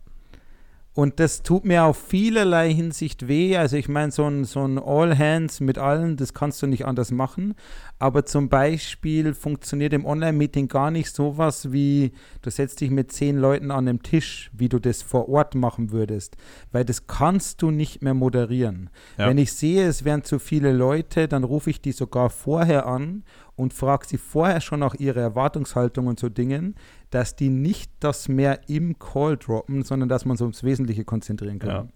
[0.93, 3.55] Und das tut mir auf vielerlei Hinsicht weh.
[3.55, 6.85] Also ich meine, so ein, so ein All Hands mit allen, das kannst du nicht
[6.85, 7.55] anders machen.
[7.97, 12.11] Aber zum Beispiel funktioniert im Online-Meeting gar nicht sowas wie,
[12.41, 15.91] du setzt dich mit zehn Leuten an einem Tisch, wie du das vor Ort machen
[15.91, 16.35] würdest.
[16.73, 18.89] Weil das kannst du nicht mehr moderieren.
[19.17, 19.29] Ja.
[19.29, 23.23] Wenn ich sehe, es wären zu viele Leute, dann rufe ich die sogar vorher an
[23.61, 26.75] und frage sie vorher schon nach ihrer Erwartungshaltung und so Dingen,
[27.11, 31.59] dass die nicht das mehr im Call droppen, sondern dass man so ums Wesentliche konzentrieren
[31.59, 31.69] kann.
[31.69, 31.87] Ja.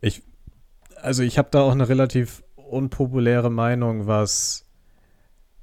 [0.00, 0.22] Ich,
[1.00, 4.64] also ich habe da auch eine relativ unpopuläre Meinung, was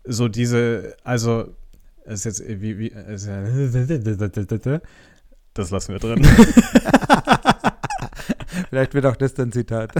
[0.03, 1.55] so diese, also
[2.03, 3.41] ist jetzt wie, wie ist ja,
[5.53, 6.21] das lassen wir drin.
[8.69, 9.91] Vielleicht wird auch das dann Zitat.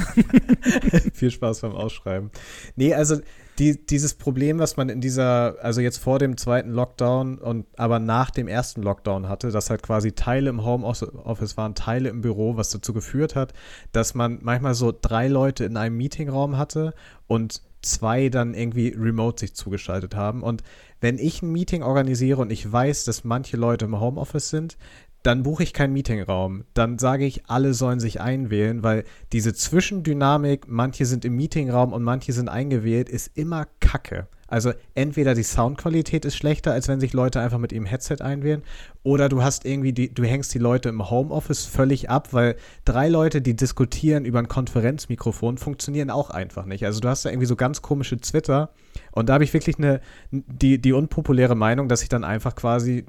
[1.14, 2.32] Viel Spaß beim Ausschreiben.
[2.76, 3.18] Nee, also
[3.60, 8.00] die, dieses Problem, was man in dieser, also jetzt vor dem zweiten Lockdown und aber
[8.00, 12.56] nach dem ersten Lockdown hatte, dass halt quasi Teile im Homeoffice waren, Teile im Büro,
[12.56, 13.54] was dazu geführt hat,
[13.92, 16.94] dass man manchmal so drei Leute in einem Meetingraum hatte
[17.28, 20.42] und zwei dann irgendwie remote sich zugeschaltet haben.
[20.44, 20.64] Und
[21.02, 24.78] wenn ich ein Meeting organisiere und ich weiß, dass manche Leute im Homeoffice sind,
[25.24, 26.64] dann buche ich keinen Meetingraum.
[26.74, 29.04] Dann sage ich, alle sollen sich einwählen, weil
[29.34, 34.28] diese Zwischendynamik, manche sind im Meetingraum und manche sind eingewählt, ist immer Kacke.
[34.50, 38.64] Also entweder die Soundqualität ist schlechter, als wenn sich Leute einfach mit ihrem Headset einwählen,
[39.04, 43.10] oder du hast irgendwie die, du hängst die Leute im Homeoffice völlig ab, weil drei
[43.10, 46.84] Leute, die diskutieren über ein Konferenzmikrofon, funktionieren auch einfach nicht.
[46.86, 48.72] Also du hast da irgendwie so ganz komische Twitter
[49.12, 50.02] und da habe ich wirklich eine,
[50.32, 53.06] die, die unpopuläre Meinung, dass ich dann einfach quasi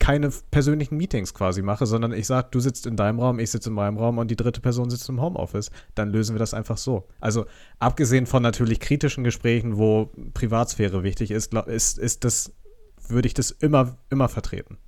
[0.00, 3.68] keine persönlichen Meetings quasi mache, sondern ich sage, du sitzt in deinem Raum, ich sitze
[3.68, 5.70] in meinem Raum und die dritte Person sitzt im Homeoffice.
[5.94, 7.06] Dann lösen wir das einfach so.
[7.20, 7.46] Also
[7.78, 12.52] abgesehen von natürlich kritischen Gesprächen, wo Privatsphäre wichtig ist, ist, ist das,
[13.08, 14.78] würde ich das immer, immer vertreten.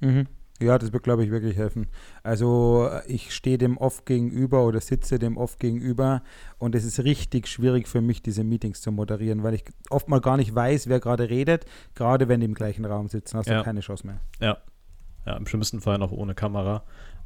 [0.00, 0.26] Mhm.
[0.60, 1.86] Ja, das wird, glaube ich, wirklich helfen.
[2.22, 6.22] Also ich stehe dem oft gegenüber oder sitze dem oft gegenüber
[6.58, 10.20] und es ist richtig schwierig für mich, diese Meetings zu moderieren, weil ich oft mal
[10.20, 13.54] gar nicht weiß, wer gerade redet, gerade wenn die im gleichen Raum sitzen, hast du
[13.54, 13.62] ja.
[13.62, 14.20] keine Chance mehr.
[14.40, 14.58] Ja.
[15.26, 16.82] Ja, im schlimmsten Fall noch ohne Kamera.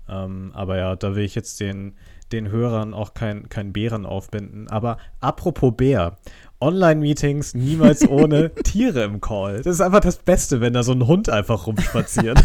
[0.08, 1.94] Ähm, aber ja, da will ich jetzt den,
[2.32, 4.68] den Hörern auch kein, kein Bären aufbinden.
[4.68, 6.18] Aber apropos Bär,
[6.64, 9.58] Online-Meetings niemals ohne Tiere im Call.
[9.58, 12.42] Das ist einfach das Beste, wenn da so ein Hund einfach rumspaziert.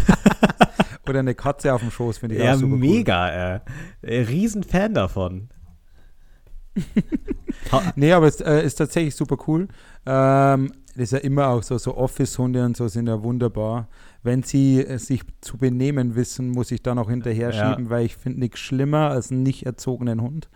[1.08, 3.60] Oder eine Katze auf dem Schoß, finde ich ja, auch super mega, cool.
[4.02, 4.20] äh.
[4.22, 5.48] Riesenfan davon.
[7.96, 9.68] nee, aber es äh, ist tatsächlich super cool.
[10.06, 13.88] Ähm, das ist ja immer auch so, so Office-Hunde und so sind ja wunderbar.
[14.22, 17.90] Wenn sie äh, sich zu benehmen wissen, muss ich dann auch hinterher schieben, ja.
[17.90, 20.50] weil ich finde nichts schlimmer als einen nicht erzogenen Hund.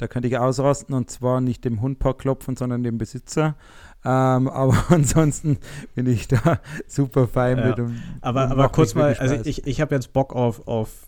[0.00, 3.54] Da könnte ich ausrasten und zwar nicht dem Hundpark klopfen, sondern dem Besitzer.
[4.02, 5.58] Ähm, aber ansonsten
[5.94, 7.66] bin ich da super fein ja.
[7.66, 7.80] mit.
[7.80, 11.06] Und, aber und aber kurz mal, also ich, ich habe jetzt Bock auf, auf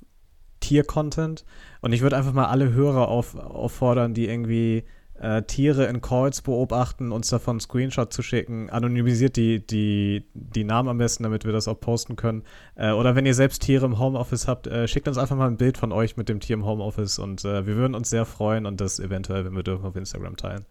[0.60, 1.46] Tier-Content
[1.80, 4.84] und ich würde einfach mal alle Hörer auf, auffordern, die irgendwie
[5.20, 8.70] äh, Tiere in Calls beobachten, uns davon einen Screenshot zu schicken.
[8.70, 12.42] Anonymisiert die, die, die Namen am besten, damit wir das auch posten können.
[12.74, 15.56] Äh, oder wenn ihr selbst Tiere im Homeoffice habt, äh, schickt uns einfach mal ein
[15.56, 18.66] Bild von euch mit dem Tier im Homeoffice und äh, wir würden uns sehr freuen
[18.66, 20.66] und das eventuell, wenn wir dürfen, auf Instagram teilen.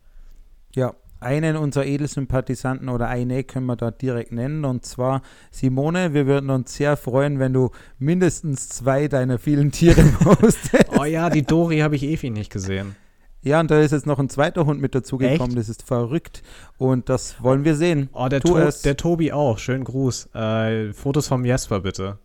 [0.73, 5.21] Ja, einen unserer Edelsympathisanten oder eine können wir da direkt nennen und zwar
[5.51, 6.13] Simone.
[6.13, 7.69] Wir würden uns sehr freuen, wenn du
[7.99, 10.89] mindestens zwei deiner vielen Tiere postest.
[10.97, 12.95] Oh ja, die Dori habe ich ewig nicht gesehen.
[13.43, 15.55] Ja, und da ist jetzt noch ein zweiter Hund mit dazugekommen.
[15.55, 16.43] Das ist verrückt
[16.77, 18.09] und das wollen wir sehen.
[18.13, 18.81] Oh, der, Tu to es.
[18.83, 19.57] der Tobi auch.
[19.57, 20.29] Schönen Gruß.
[20.35, 22.19] Äh, Fotos vom Jesper bitte.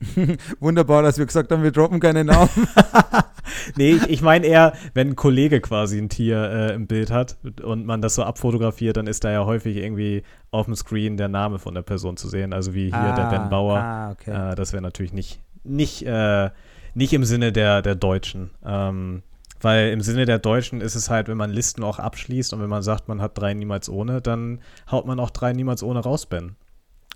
[0.60, 2.48] Wunderbar, dass wir gesagt haben, wir droppen keine Namen.
[3.76, 7.36] Nee, ich, ich meine eher, wenn ein Kollege quasi ein Tier äh, im Bild hat
[7.62, 11.28] und man das so abfotografiert, dann ist da ja häufig irgendwie auf dem Screen der
[11.28, 12.52] Name von der Person zu sehen.
[12.52, 13.78] Also wie hier der Ben Bauer.
[13.78, 14.52] Ah, okay.
[14.52, 16.50] Äh, das wäre natürlich nicht, nicht, äh,
[16.94, 18.50] nicht im Sinne der, der Deutschen.
[18.64, 19.22] Ähm,
[19.60, 22.70] weil im Sinne der Deutschen ist es halt, wenn man Listen auch abschließt und wenn
[22.70, 26.26] man sagt, man hat drei niemals ohne, dann haut man auch drei niemals ohne raus,
[26.26, 26.56] Ben.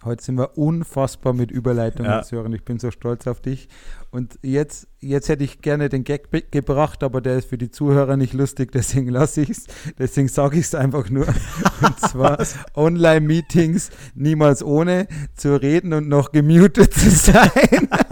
[0.05, 2.23] Heute sind wir unfassbar mit Überleitungen, Ja.
[2.23, 2.53] Sören.
[2.53, 3.69] Ich bin so stolz auf dich.
[4.11, 8.19] Und jetzt, jetzt hätte ich gerne den Gag gebracht, aber der ist für die Zuhörer
[8.19, 9.67] nicht lustig, deswegen lasse ich es.
[9.99, 11.27] Deswegen sage ich es einfach nur.
[11.81, 12.39] Und zwar
[12.75, 17.89] Online-Meetings niemals ohne zu reden und noch gemutet zu sein.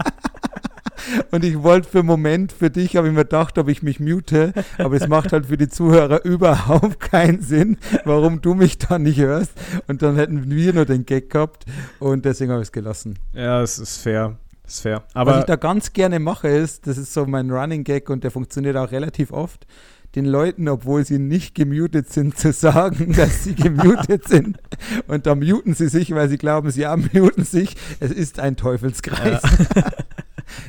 [1.31, 3.99] Und ich wollte für einen Moment für dich, habe ich mir gedacht, ob ich mich
[3.99, 8.99] mute, aber es macht halt für die Zuhörer überhaupt keinen Sinn, warum du mich da
[8.99, 9.51] nicht hörst.
[9.87, 11.65] Und dann hätten wir nur den Gag gehabt
[11.99, 13.19] und deswegen habe ich es gelassen.
[13.33, 14.37] Ja, es ist fair.
[14.65, 15.03] Ist fair.
[15.13, 18.23] Was ich Aber da ganz gerne mache, ist, das ist so mein Running Gag und
[18.23, 19.67] der funktioniert auch relativ oft,
[20.15, 24.59] den Leuten, obwohl sie nicht gemutet sind, zu sagen, dass sie gemutet sind.
[25.07, 27.75] Und da muten sie sich, weil sie glauben, sie haben muten sich.
[27.99, 29.41] Es ist ein Teufelskreis.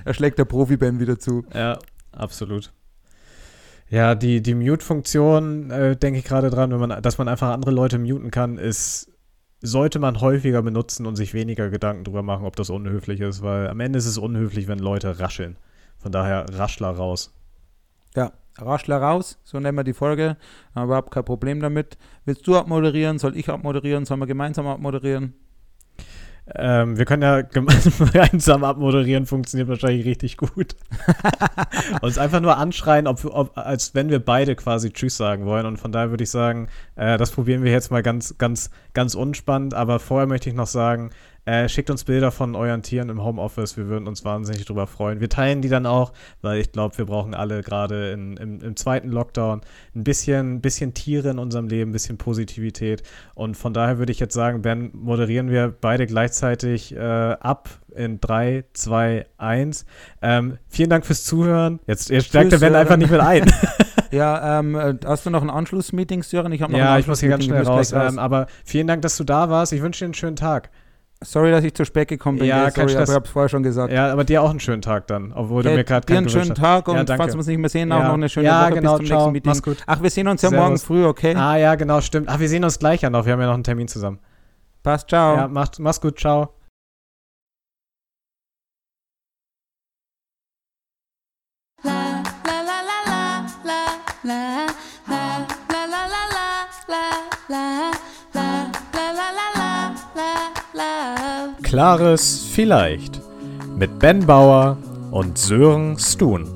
[0.05, 1.45] da schlägt der Profi-Ben wieder zu.
[1.55, 1.79] Ja,
[2.13, 2.73] absolut.
[3.89, 7.71] Ja, die, die Mute-Funktion, äh, denke ich gerade dran, wenn man, dass man einfach andere
[7.71, 9.11] Leute muten kann, ist,
[9.61, 13.69] sollte man häufiger benutzen und sich weniger Gedanken drüber machen, ob das unhöflich ist, weil
[13.69, 15.57] am Ende ist es unhöflich, wenn Leute rascheln.
[15.99, 17.33] Von daher Raschler raus.
[18.15, 20.37] Ja, Raschler raus, so nennen wir die Folge.
[20.75, 21.97] Haben überhaupt kein Problem damit.
[22.25, 23.19] Willst du abmoderieren?
[23.19, 24.05] Soll ich abmoderieren?
[24.05, 25.35] Sollen wir gemeinsam abmoderieren?
[26.55, 30.77] Ähm, wir können ja gemeinsam abmoderieren, funktioniert wahrscheinlich richtig gut.
[32.03, 35.65] Uns einfach nur anschreien, ob, ob, als wenn wir beide quasi Tschüss sagen wollen.
[35.65, 39.15] Und von daher würde ich sagen, äh, das probieren wir jetzt mal ganz, ganz, ganz
[39.15, 39.73] unspannend.
[39.73, 41.11] Aber vorher möchte ich noch sagen,
[41.47, 43.77] äh, schickt uns Bilder von euren Tieren im Homeoffice.
[43.77, 45.21] Wir würden uns wahnsinnig drüber freuen.
[45.21, 49.61] Wir teilen die dann auch, weil ich glaube, wir brauchen alle gerade im, zweiten Lockdown
[49.95, 53.03] ein bisschen, bisschen Tiere in unserem Leben, ein bisschen Positivität.
[53.35, 58.21] Und von daher würde ich jetzt sagen, Ben, moderieren wir beide gleichzeitig äh, ab in
[58.21, 59.87] 3, 2, 1.
[60.23, 61.81] Ähm, vielen Dank fürs Zuhören.
[61.87, 63.53] Jetzt, jetzt steigt der Ben einfach nicht mit ein.
[64.11, 66.53] Ja, ähm, äh, hast du noch ein Anschlussmeeting, Sören?
[66.53, 67.91] Ich habe noch ja, ich muss hier ganz schnell raus.
[67.91, 69.73] gleich Ähm, aber vielen Dank, dass du da warst.
[69.73, 70.71] Ich wünsche dir einen schönen Tag.
[71.23, 72.49] Sorry, dass ich zu spät gekommen bin.
[72.49, 73.93] Ja, Sorry, aber ich habe es vorher schon gesagt.
[73.93, 76.55] Ja, aber dir auch einen schönen Tag dann, obwohl du mir gerade dir einen schönen.
[76.55, 78.75] Tag und Ja, falls wir uns nicht mehr sehen, auch noch eine schöne Ja, Woche
[78.75, 79.19] genau, bis zum ciao.
[79.19, 79.51] nächsten Meeting.
[79.51, 79.77] Mach's gut.
[79.87, 80.65] Ach, wir sehen uns ja Servus.
[80.65, 81.35] morgen früh, okay?
[81.35, 82.29] Ah ja, genau, stimmt.
[82.29, 83.25] Ach, wir sehen uns gleich ja noch.
[83.25, 84.19] Wir haben ja noch einen Termin zusammen.
[84.83, 85.37] Passt, ciao.
[85.37, 86.51] Ja, macht, mach's gut, ciao.
[101.75, 103.21] Klares Vielleicht
[103.77, 104.77] mit Ben Bauer
[105.11, 106.54] und Sören Stun.